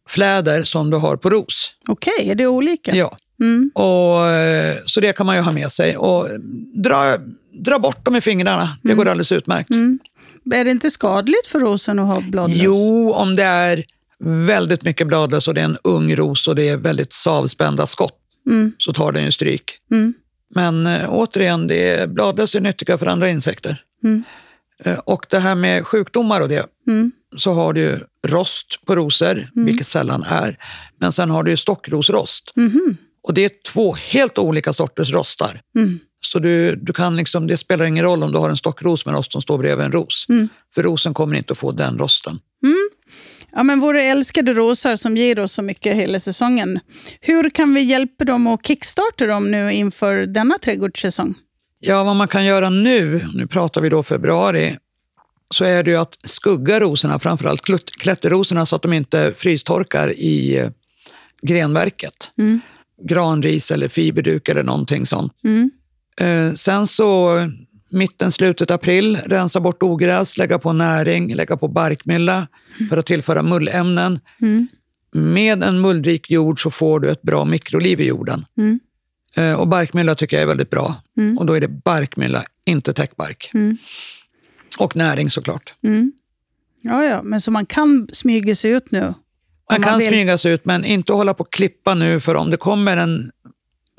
fläder 0.10 0.64
som 0.64 0.90
du 0.90 0.98
har 0.98 1.16
på 1.18 1.30
ros. 1.30 1.76
Okej, 1.88 2.14
okay, 2.18 2.30
är 2.30 2.36
det 2.36 2.48
olika? 2.48 2.96
Ja. 2.96 3.18
Mm. 3.42 3.72
Och, 3.74 4.28
eh, 4.28 4.76
så 4.86 5.00
det 5.00 5.14
kan 5.14 5.26
man 5.26 5.36
ju 5.36 5.42
ha 5.42 5.52
med 5.52 5.72
sig. 5.72 5.98
Och 5.98 6.28
dra, 6.74 7.18
dra 7.52 7.80
bort 7.80 8.06
dem 8.06 8.14
med 8.14 8.24
fingrarna, 8.24 8.70
det 8.82 8.90
mm. 8.90 8.98
går 8.98 9.08
alldeles 9.08 9.32
utmärkt. 9.32 9.70
Mm. 9.70 10.00
Är 10.54 10.66
det 10.66 10.72
inte 10.72 10.92
skadligt 10.92 11.48
för 11.48 11.60
rosen 11.60 12.00
att 12.00 12.14
ha 12.14 12.22
bladlöss? 12.22 12.60
Jo, 12.62 13.14
om 13.14 13.36
det 13.36 13.44
är 13.44 13.84
väldigt 14.24 14.84
mycket 14.84 15.08
bladlöss 15.08 15.48
och 15.48 15.54
det 15.54 15.62
är 15.62 15.66
en 15.66 15.78
ung 15.84 16.16
ros 16.16 16.48
och 16.48 16.56
det 16.56 16.70
är 16.70 16.78
väldigt 16.78 17.14
savspända 17.14 17.88
skott 17.88 18.18
mm. 18.48 18.72
så 18.78 18.94
tar 18.94 19.12
den 19.12 19.24
ju 19.24 19.32
stryk. 19.32 19.78
Mm. 19.92 20.14
Men 20.56 20.88
äh, 20.88 21.10
återigen, 21.10 21.68
det 21.68 21.90
är, 21.90 22.08
bladlöss 22.08 22.56
är 22.56 22.62
nyttiga 22.62 22.98
för 22.98 23.06
andra 23.06 23.30
insekter. 23.30 23.82
Mm. 24.04 24.24
Äh, 24.84 25.00
och 25.00 25.26
det 25.30 25.40
här 25.40 25.56
med 25.56 25.88
sjukdomar 25.88 26.42
och 26.42 26.50
det, 26.50 26.66
så 27.38 27.54
har 27.54 27.74
du 27.74 28.08
rost 28.28 28.86
på 28.86 28.96
rosor, 28.96 29.50
vilket 29.54 29.88
sällan 29.88 30.24
är. 30.24 30.58
Men 31.00 31.12
sen 31.12 31.30
har 31.30 31.44
du 31.44 31.58
stockrosrost. 31.58 32.52
Och 33.24 33.34
det 33.34 33.46
är 33.46 33.52
två 33.74 33.94
helt 33.94 34.38
olika 34.38 34.74
sorters 34.74 35.12
rostar. 35.12 35.62
Mm. 35.76 36.00
Så 36.22 36.40
du, 36.40 36.76
du 36.76 36.94
kan 36.94 37.16
liksom, 37.16 37.48
det 37.48 37.58
spelar 37.58 37.86
ingen 37.86 38.06
roll 38.06 38.24
om 38.24 38.32
du 38.32 38.38
har 38.38 38.50
en 38.50 38.58
stockros 38.58 39.06
med 39.06 39.16
rost 39.16 39.32
som 39.32 39.42
står 39.42 39.58
bredvid 39.58 39.86
en 39.86 39.92
ros. 39.92 40.26
Mm. 40.30 40.50
För 40.74 40.84
rosen 40.84 41.14
kommer 41.14 41.38
inte 41.38 41.54
att 41.54 41.60
få 41.60 41.72
den 41.72 41.98
rosten. 41.98 42.40
Mm. 42.64 42.90
Ja, 43.52 43.64
men 43.64 43.80
våra 43.80 44.02
älskade 44.02 44.54
rosar 44.54 44.96
som 44.96 45.18
ger 45.18 45.40
oss 45.40 45.52
så 45.52 45.62
mycket 45.62 45.96
hela 45.96 46.20
säsongen. 46.20 46.80
Hur 47.22 47.50
kan 47.50 47.74
vi 47.74 47.82
hjälpa 47.82 48.24
dem 48.26 48.48
och 48.48 48.62
kickstarta 48.64 49.26
dem 49.26 49.52
nu 49.52 49.74
inför 49.74 50.16
denna 50.16 50.58
trädgårdssäsong? 50.58 51.36
Ja, 51.80 52.04
vad 52.04 52.16
man 52.16 52.28
kan 52.28 52.46
göra 52.46 52.70
nu, 52.70 53.28
nu 53.34 53.48
pratar 53.48 53.82
vi 53.82 53.90
då 53.90 54.04
februari, 54.04 54.78
så 55.54 55.64
är 55.64 55.84
det 55.84 55.92
ju 55.92 55.98
att 55.98 56.18
skugga 56.24 56.80
rosorna, 56.80 57.20
framförallt 57.20 57.62
klätterrosorna, 58.00 58.66
så 58.66 58.76
att 58.76 58.82
de 58.82 58.94
inte 58.94 59.34
frystorkar 59.38 60.14
i 60.18 60.58
eh, 60.58 60.70
grenverket. 61.42 62.32
Mm. 62.38 62.62
Granris 63.04 63.72
eller 63.72 63.88
fiberduk 63.88 64.50
eller 64.50 64.64
någonting 64.64 65.06
sånt. 65.06 65.34
Mm. 65.44 65.72
Eh, 66.20 66.54
sen 66.54 66.88
så 66.88 67.32
mitten, 67.90 68.32
slutet 68.32 68.72
april, 68.72 69.18
rensa 69.26 69.60
bort 69.60 69.84
ogräs, 69.84 70.38
lägga 70.38 70.60
på 70.60 70.74
näring, 70.74 71.34
lägga 71.34 71.58
på 71.58 71.68
barkmylla 71.68 72.48
för 72.90 72.98
att 72.98 73.06
tillföra 73.06 73.44
mullämnen. 73.44 74.20
Mm. 74.42 74.68
Med 75.12 75.64
en 75.64 75.82
mullrik 75.82 76.32
jord 76.32 76.62
så 76.62 76.72
får 76.72 77.00
du 77.00 77.10
ett 77.12 77.22
bra 77.22 77.46
mikroliv 77.46 78.02
i 78.02 78.08
jorden. 78.08 78.46
Mm. 78.58 78.80
Eh, 79.36 79.54
och 79.54 79.68
barkmylla 79.68 80.16
tycker 80.16 80.38
jag 80.38 80.44
är 80.44 80.48
väldigt 80.48 80.70
bra. 80.70 80.96
Mm. 81.18 81.38
Och 81.38 81.46
då 81.46 81.54
är 81.54 81.62
det 81.62 81.68
barkmylla, 81.68 82.44
inte 82.66 82.94
täckbark. 82.94 83.52
Mm. 83.54 83.78
Och 84.80 84.96
näring 84.96 85.30
såklart. 85.30 85.74
Mm. 85.84 86.12
Ja, 86.82 87.06
ja, 87.06 87.24
men 87.24 87.42
så 87.42 87.52
man 87.52 87.66
kan 87.66 88.08
smyga 88.12 88.56
sig 88.56 88.72
ut 88.72 88.92
nu? 88.92 89.14
Man 89.72 89.82
kan 89.82 89.92
man 89.92 90.02
smyga 90.02 90.38
sig 90.38 90.54
ut, 90.54 90.66
men 90.66 90.86
inte 90.86 91.14
hålla 91.14 91.34
på 91.34 91.42
och 91.42 91.54
klippa 91.54 91.94
nu, 91.94 92.20
för 92.20 92.36
om 92.36 92.52
det 92.52 92.58
kommer 92.58 92.98
en 92.98 93.32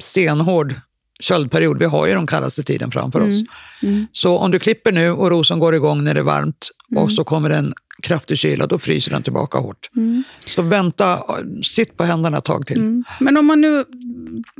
stenhård 0.02 0.74
köldperiod. 1.20 1.78
Vi 1.78 1.84
har 1.84 2.06
ju 2.06 2.14
den 2.14 2.26
kallaste 2.26 2.62
tiden 2.62 2.90
framför 2.90 3.18
mm. 3.20 3.30
oss. 3.30 3.42
Mm. 3.82 4.06
Så 4.12 4.38
om 4.38 4.50
du 4.50 4.58
klipper 4.58 4.92
nu 4.92 5.10
och 5.10 5.30
rosen 5.30 5.58
går 5.58 5.74
igång 5.74 6.04
när 6.04 6.14
det 6.14 6.20
är 6.20 6.24
varmt 6.24 6.68
mm. 6.90 7.02
och 7.02 7.12
så 7.12 7.24
kommer 7.24 7.50
en 7.50 7.74
kraftig 8.02 8.38
kyla, 8.38 8.66
då 8.66 8.78
fryser 8.78 9.10
den 9.10 9.22
tillbaka 9.22 9.58
hårt. 9.58 9.90
Mm. 9.96 10.24
Så 10.46 10.62
vänta, 10.62 11.18
sitt 11.62 11.96
på 11.96 12.04
händerna 12.04 12.38
ett 12.38 12.44
tag 12.44 12.66
till. 12.66 12.78
Mm. 12.78 13.04
Men 13.20 13.36
om 13.36 13.46
man 13.46 13.60
nu 13.60 13.84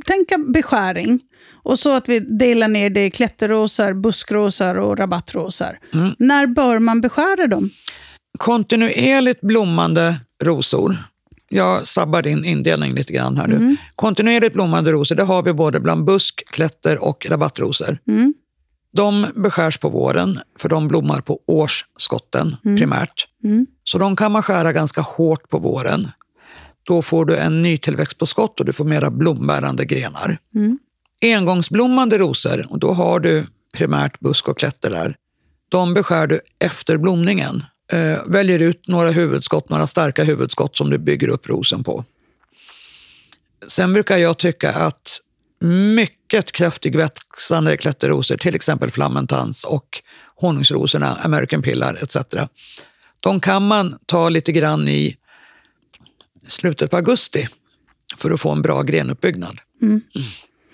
tänker 0.05 0.53
beskäring 0.53 1.19
och 1.63 1.79
så 1.79 1.95
att 1.95 2.09
vi 2.09 2.19
delar 2.19 2.67
ner 2.67 2.89
det 2.89 3.05
i 3.05 3.11
klätterrosar, 3.11 3.93
buskrosar 3.93 4.75
och 4.75 4.97
rabattrosar. 4.97 5.79
Mm. 5.93 6.15
När 6.19 6.47
bör 6.47 6.79
man 6.79 7.01
beskära 7.01 7.47
dem? 7.47 7.69
Kontinuerligt 8.37 9.41
blommande 9.41 10.19
rosor 10.43 10.97
jag 11.55 11.87
sabbar 11.87 12.21
din 12.21 12.45
indelning 12.45 12.93
lite 12.93 13.13
grann 13.13 13.37
här 13.37 13.47
nu. 13.47 13.55
Mm. 13.55 13.77
Kontinuerligt 13.95 14.53
blommande 14.53 14.91
rosor, 14.91 15.15
det 15.15 15.23
har 15.23 15.43
vi 15.43 15.53
både 15.53 15.79
bland 15.79 16.03
busk, 16.03 16.43
klätter 16.51 17.03
och 17.03 17.25
rabattrosor. 17.29 17.97
Mm. 18.07 18.33
De 18.93 19.25
beskärs 19.35 19.77
på 19.77 19.89
våren, 19.89 20.39
för 20.59 20.69
de 20.69 20.87
blommar 20.87 21.21
på 21.21 21.39
årsskotten 21.47 22.55
mm. 22.65 22.77
primärt. 22.77 23.27
Mm. 23.43 23.67
Så 23.83 23.97
de 23.97 24.15
kan 24.15 24.31
man 24.31 24.43
skära 24.43 24.73
ganska 24.73 25.01
hårt 25.01 25.49
på 25.49 25.59
våren. 25.59 26.11
Då 26.83 27.01
får 27.01 27.25
du 27.25 27.37
en 27.37 27.61
nytillväxt 27.61 28.17
på 28.17 28.25
skott 28.25 28.59
och 28.59 28.65
du 28.65 28.73
får 28.73 28.85
mera 28.85 29.11
blombärande 29.11 29.85
grenar. 29.85 30.37
Mm. 30.55 30.79
Engångsblommande 31.21 32.17
rosor, 32.17 32.65
och 32.69 32.79
då 32.79 32.91
har 32.91 33.19
du 33.19 33.45
primärt 33.73 34.19
busk 34.19 34.47
och 34.47 34.57
klätter 34.57 34.89
där. 34.89 35.15
De 35.69 35.93
beskär 35.93 36.27
du 36.27 36.39
efter 36.59 36.97
blomningen. 36.97 37.63
Eh, 37.91 38.19
väljer 38.25 38.59
ut 38.59 38.87
några 38.87 39.11
huvudskott, 39.11 39.69
några 39.69 39.87
starka 39.87 40.23
huvudskott 40.23 40.77
som 40.77 40.89
du 40.89 40.97
bygger 40.97 41.27
upp 41.27 41.49
rosen 41.49 41.83
på. 41.83 42.05
Sen 43.67 43.93
brukar 43.93 44.17
jag 44.17 44.37
tycka 44.37 44.71
att 44.71 45.19
mycket 45.95 46.51
kraftigväxande 46.51 47.77
klätterrosor, 47.77 48.37
till 48.37 48.55
exempel 48.55 48.91
flammentans 48.91 49.63
och 49.63 50.01
honungsrosorna, 50.35 51.15
American 51.15 51.61
pillar 51.61 51.99
etc. 52.03 52.17
De 53.19 53.39
kan 53.39 53.67
man 53.67 53.97
ta 54.05 54.29
lite 54.29 54.51
grann 54.51 54.87
i 54.87 55.17
slutet 56.47 56.91
på 56.91 56.97
augusti 56.97 57.47
för 58.17 58.31
att 58.31 58.41
få 58.41 58.51
en 58.51 58.61
bra 58.61 58.81
grenuppbyggnad. 58.81 59.59
Mm. 59.81 60.01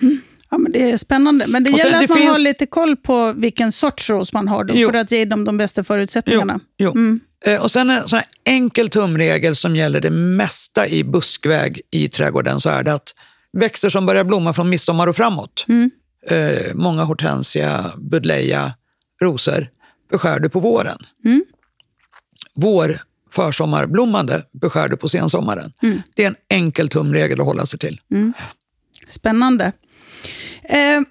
Mm. 0.02 0.22
Ja, 0.52 0.58
men 0.58 0.72
det 0.72 0.92
är 0.92 0.98
spännande. 0.98 1.48
Men 1.48 1.64
det 1.64 1.70
gäller 1.70 2.04
att 2.04 2.10
man 2.10 2.18
finns... 2.18 2.32
har 2.32 2.40
lite 2.40 2.66
koll 2.66 2.98
på 2.98 3.34
vilken 3.34 3.72
sorts 3.72 4.10
ros 4.10 4.34
man 4.34 4.48
har 4.48 4.64
då, 4.64 4.74
för 4.74 4.94
att 4.94 5.12
ge 5.12 5.26
dem 5.26 5.46
de 5.46 5.58
bästa 5.58 5.84
förutsättningarna. 5.84 6.60
Jo, 6.78 6.86
jo. 6.86 6.92
Mm. 6.92 7.20
Eh, 7.46 7.64
och 7.64 7.72
sen 7.72 7.90
en 7.90 8.10
sån 8.10 8.20
enkel 8.46 8.90
tumregel 8.90 9.56
som 9.56 9.76
gäller 9.76 10.02
det 10.02 10.10
mesta 10.10 10.88
i 10.88 11.04
buskväg 11.04 11.82
i 11.92 12.10
trädgården 12.10 12.62
så 12.62 12.70
är 12.70 12.84
det 12.84 12.94
att 12.94 13.14
växter 13.58 13.90
som 13.90 14.06
börjar 14.06 14.24
blomma 14.24 14.54
från 14.54 14.70
midsommar 14.70 15.08
och 15.08 15.16
framåt, 15.16 15.66
mm. 15.68 15.92
eh, 16.28 16.74
många 16.74 17.04
hortensia, 17.04 17.92
budleia, 17.98 18.74
rosor, 19.22 19.68
beskär 20.12 20.40
du 20.40 20.50
på 20.50 20.60
våren. 20.60 20.98
Mm. 21.26 21.46
Vår 22.56 23.00
försommarblommande 23.32 24.44
beskär 24.62 24.88
du 24.88 24.98
på 24.98 25.10
sensommaren. 25.10 25.74
Mm. 25.82 26.02
Det 26.16 26.24
är 26.24 26.28
en 26.28 26.36
enkel 26.50 26.90
tumregel 26.90 27.40
att 27.40 27.46
hålla 27.46 27.66
sig 27.66 27.80
till. 27.80 28.02
Mm. 28.12 28.34
Spännande. 29.08 29.72
Eh, 30.64 31.02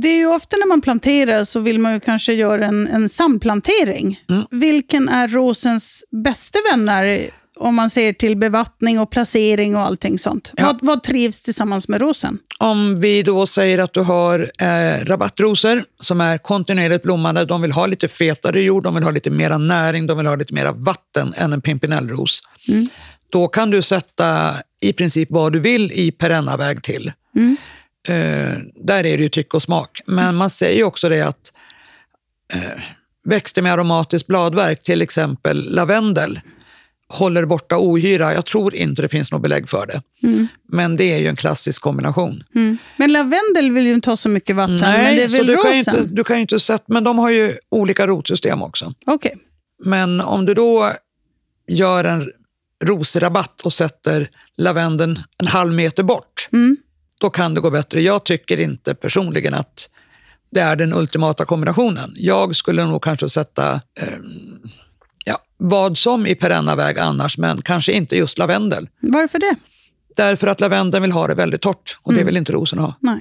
det 0.00 0.08
är 0.08 0.16
ju 0.16 0.26
ofta 0.26 0.56
när 0.56 0.66
man 0.66 0.80
planterar 0.80 1.44
så 1.44 1.60
vill 1.60 1.78
man 1.78 1.92
ju 1.92 2.00
kanske 2.00 2.32
göra 2.32 2.66
en, 2.66 2.86
en 2.86 3.08
samplantering. 3.08 4.20
Mm. 4.28 4.44
Vilken 4.50 5.08
är 5.08 5.28
rosens 5.28 6.04
bästa 6.24 6.58
vänner 6.70 7.30
om 7.58 7.74
man 7.74 7.90
ser 7.90 8.12
till 8.12 8.36
bevattning 8.36 9.00
och 9.00 9.10
placering 9.10 9.76
och 9.76 9.82
allting 9.82 10.18
sånt? 10.18 10.52
Ja. 10.56 10.64
Vad, 10.64 10.78
vad, 10.82 11.02
trivs 11.02 11.40
tillsammans 11.40 11.88
med 11.88 12.00
rosen? 12.00 12.38
Om 12.58 13.00
vi 13.00 13.22
då 13.22 13.46
säger 13.46 13.78
att 13.78 13.94
du 13.94 14.00
har 14.00 14.50
eh, 14.58 15.04
rabattrosor 15.04 15.84
som 16.00 16.20
är 16.20 16.38
kontinuerligt 16.38 17.02
blommande. 17.02 17.44
De 17.44 17.62
vill 17.62 17.72
ha 17.72 17.86
lite 17.86 18.08
fetare 18.08 18.62
jord, 18.62 18.82
de 18.82 18.94
vill 18.94 19.04
ha 19.04 19.10
lite 19.10 19.30
mera 19.30 19.58
näring, 19.58 20.06
de 20.06 20.18
vill 20.18 20.26
ha 20.26 20.36
lite 20.36 20.54
mera 20.54 20.72
vatten 20.72 21.34
än 21.36 21.52
en 21.52 21.62
pimpinellros. 21.62 22.40
Mm. 22.68 22.88
Då 23.30 23.48
kan 23.48 23.70
du 23.70 23.82
sätta 23.82 24.54
i 24.80 24.92
princip 24.92 25.28
vad 25.30 25.52
du 25.52 25.60
vill 25.60 25.92
i 25.92 26.12
perennaväg 26.12 26.82
till. 26.82 27.12
Mm. 27.36 27.56
Eh, 28.06 28.58
där 28.74 29.06
är 29.06 29.16
det 29.16 29.22
ju 29.22 29.28
tycke 29.28 29.56
och 29.56 29.62
smak. 29.62 30.00
Men 30.06 30.34
man 30.34 30.50
säger 30.50 30.84
också 30.84 31.08
det 31.08 31.20
att 31.20 31.52
eh, 32.52 32.82
växter 33.24 33.62
med 33.62 33.72
aromatiskt 33.72 34.26
bladverk, 34.26 34.82
till 34.82 35.02
exempel 35.02 35.74
lavendel, 35.74 36.40
håller 37.08 37.44
borta 37.44 37.78
ohyra. 37.78 38.34
Jag 38.34 38.46
tror 38.46 38.74
inte 38.74 39.02
det 39.02 39.08
finns 39.08 39.32
något 39.32 39.42
belägg 39.42 39.68
för 39.68 39.86
det. 39.86 40.02
Mm. 40.26 40.46
Men 40.68 40.96
det 40.96 41.04
är 41.04 41.18
ju 41.18 41.26
en 41.26 41.36
klassisk 41.36 41.82
kombination. 41.82 42.44
Mm. 42.54 42.78
Men 42.96 43.12
lavendel 43.12 43.72
vill 43.72 43.86
ju 43.86 43.94
inte 43.94 44.10
ha 44.10 44.16
så 44.16 44.28
mycket 44.28 44.56
vatten. 44.56 44.78
Nej, 44.80 45.04
men 45.04 45.16
det 45.16 45.24
är 45.24 45.38
väl 45.38 45.46
du, 45.46 45.56
kan 45.56 45.74
inte, 45.74 46.04
du 46.04 46.24
kan 46.24 46.36
ju 46.36 46.42
inte 46.42 46.60
sätta, 46.60 46.84
men 46.86 47.04
de 47.04 47.18
har 47.18 47.30
ju 47.30 47.52
olika 47.68 48.06
rotsystem 48.06 48.62
också. 48.62 48.94
Okay. 49.06 49.32
Men 49.84 50.20
om 50.20 50.46
du 50.46 50.54
då 50.54 50.92
gör 51.68 52.04
en 52.04 52.30
rosrabatt 52.84 53.60
och 53.60 53.72
sätter 53.72 54.30
lavendeln 54.56 55.18
en 55.38 55.46
halv 55.46 55.72
meter 55.72 56.02
bort, 56.02 56.48
då 57.20 57.30
kan 57.30 57.54
det 57.54 57.60
gå 57.60 57.70
bättre. 57.70 58.00
Jag 58.00 58.24
tycker 58.24 58.60
inte 58.60 58.94
personligen 58.94 59.54
att 59.54 59.88
det 60.50 60.60
är 60.60 60.76
den 60.76 60.92
ultimata 60.92 61.44
kombinationen. 61.44 62.12
Jag 62.16 62.56
skulle 62.56 62.84
nog 62.84 63.02
kanske 63.02 63.28
sätta 63.28 63.72
eh, 63.74 64.18
ja, 65.24 65.38
vad 65.56 65.98
som 65.98 66.26
i 66.26 66.34
perenna 66.34 66.76
väg 66.76 66.98
annars, 66.98 67.38
men 67.38 67.62
kanske 67.62 67.92
inte 67.92 68.16
just 68.16 68.38
lavendel. 68.38 68.88
Varför 69.00 69.38
det? 69.38 69.56
Därför 70.16 70.46
att 70.46 70.60
lavendeln 70.60 71.02
vill 71.02 71.12
ha 71.12 71.26
det 71.26 71.34
väldigt 71.34 71.60
torrt 71.60 71.98
och 72.02 72.12
det 72.12 72.16
Mm. 72.20 72.26
vill 72.26 72.36
inte 72.36 72.52
rosen 72.52 72.78
ha. 72.78 72.94
Nej, 73.00 73.20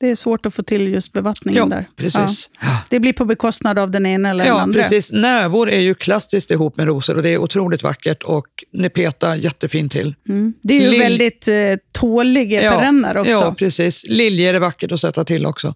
det 0.00 0.10
är 0.10 0.14
svårt 0.16 0.46
att 0.46 0.54
få 0.54 0.62
till 0.62 0.88
just 0.88 1.12
bevattningen 1.12 1.58
Ja, 1.70 1.76
där. 1.76 1.88
precis. 1.96 2.50
Ja. 2.60 2.78
Det 2.90 3.00
blir 3.00 3.12
på 3.12 3.24
bekostnad 3.24 3.78
av 3.78 3.90
den 3.90 4.06
ena 4.06 4.30
eller 4.30 4.44
den 4.44 4.54
Ja, 4.54 4.60
andra. 4.60 4.80
precis. 4.82 5.12
Nävor 5.12 5.70
är 5.70 5.80
ju 5.80 5.94
klassiskt 5.94 6.50
ihop 6.50 6.76
med 6.76 6.86
rosor 6.86 7.16
och 7.16 7.22
det 7.22 7.28
är 7.30 7.38
otroligt 7.38 7.82
vackert 7.82 8.22
och 8.22 8.46
nepeta 8.72 9.36
jättefint 9.36 9.92
till. 9.92 10.14
Mm. 10.28 10.54
Det 10.62 10.74
är 10.74 10.80
ju 10.82 10.90
Lill- 10.90 10.98
väldigt 11.00 11.48
eh, 11.48 11.54
tåliga 11.92 12.60
perenner 12.60 13.16
också. 13.16 13.30
Ja, 13.30 13.54
precis. 13.58 14.04
Liljor 14.08 14.54
är 14.54 14.60
vackert 14.60 14.92
att 14.92 15.00
sätta 15.00 15.24
till 15.24 15.46
också. 15.46 15.74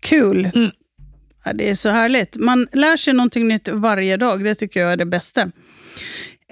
Kul. 0.00 0.50
Mm. 0.54 0.70
Ja, 1.44 1.52
det 1.52 1.70
är 1.70 1.74
så 1.74 1.88
härligt. 1.88 2.36
Man 2.36 2.66
lär 2.72 2.96
sig 2.96 3.14
någonting 3.14 3.48
nytt 3.48 3.68
varje 3.68 4.16
dag. 4.16 4.44
Det 4.44 4.54
tycker 4.54 4.80
jag 4.80 4.92
är 4.92 4.96
det 4.96 5.06
bästa. 5.06 5.48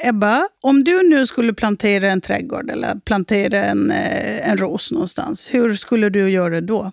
Ebba, 0.03 0.49
om 0.61 0.85
du 0.85 1.03
nu 1.03 1.27
skulle 1.27 1.55
plantera 1.55 2.11
en 2.11 2.21
trädgård 2.21 2.71
eller 2.71 2.95
plantera 2.95 3.65
en, 3.65 3.91
eh, 3.91 4.51
en 4.51 4.57
ros 4.57 4.93
någonstans, 4.93 5.55
hur 5.55 5.75
skulle 5.77 6.09
du 6.09 6.31
göra 6.31 6.61
då? 6.61 6.93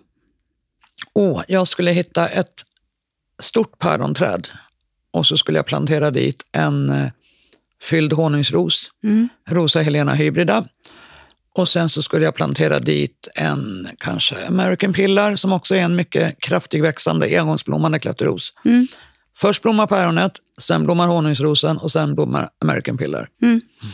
Åh, 1.14 1.42
jag 1.48 1.68
skulle 1.68 1.90
hitta 1.90 2.28
ett 2.28 2.64
stort 3.42 3.78
päronträd 3.78 4.48
och 5.10 5.26
så 5.26 5.36
skulle 5.36 5.58
jag 5.58 5.66
plantera 5.66 6.10
dit 6.10 6.42
en 6.52 6.90
eh, 6.90 7.08
fylld 7.82 8.12
honungsros, 8.12 8.90
Rosa 9.48 9.80
Helena 9.80 10.14
hybrida. 10.14 10.64
Och 11.54 11.68
sen 11.68 11.88
så 11.88 12.02
skulle 12.02 12.24
jag 12.24 12.34
plantera 12.34 12.78
dit 12.78 13.28
en 13.34 13.88
kanske 13.98 14.46
American 14.46 14.92
Pillar 14.92 15.36
som 15.36 15.52
också 15.52 15.74
är 15.74 15.80
en 15.80 15.96
mycket 15.96 16.40
kraftig 16.40 16.82
växande 16.82 17.38
engångsblommande 17.40 17.98
klätterros. 17.98 18.52
Först 19.40 19.62
blommar 19.62 19.86
päronet, 19.86 20.32
sen 20.60 20.84
blommar 20.84 21.06
honungsrosen 21.06 21.78
och 21.78 21.90
sen 21.90 22.14
blommar 22.14 22.48
American 22.64 22.98
Pillar. 22.98 23.28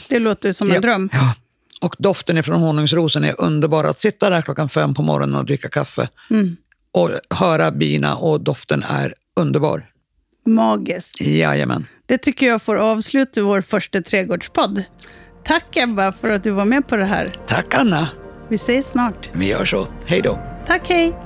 Det 0.09 0.19
låter 0.19 0.53
som 0.53 0.69
en 0.69 0.75
Ja. 0.75 0.81
dröm. 0.81 1.09
Ja. 1.13 1.35
Och 1.81 1.97
doften 1.99 2.39
ifrån 2.39 2.61
honungsrosen 2.61 3.25
är 3.25 3.41
underbar. 3.41 3.85
Att 3.85 3.99
sitta 3.99 4.31
där 4.31 4.43
klockan 4.43 4.69
fem 4.69 4.95
på 4.95 5.03
morgonen 5.03 5.35
och 5.37 5.45
dricka 5.45 5.69
kaffe 5.69 6.09
och 6.93 7.11
höra 7.31 7.71
bina 7.71 8.17
och 8.17 8.41
doften 8.41 8.83
är 8.89 9.15
underbar. 9.41 9.87
Magiskt. 10.47 11.21
Jajamän. 11.21 11.87
Det 12.07 12.19
tycker 12.19 12.47
jag 12.47 12.63
får 12.63 12.77
avsluta 12.77 13.43
vår 13.43 13.61
första 13.61 14.03
trädgårdspodd. 14.03 14.83
Tack 15.45 15.77
Ebba 15.77 16.13
för 16.13 16.31
att 16.31 16.45
du 16.45 16.51
var 16.51 16.65
med 16.65 16.89
på 16.89 16.97
det 16.97 17.05
här. 17.07 17.33
Tack 17.47 17.75
Anna. 17.79 18.09
Vi 18.49 18.55
ses 18.55 18.91
snart. 18.91 19.31
Vi 19.35 19.47
gör 19.47 19.65
så. 19.65 19.87
Hej 20.07 20.21
då. 20.21 20.39
Tack, 20.67 20.89
hej! 20.89 21.17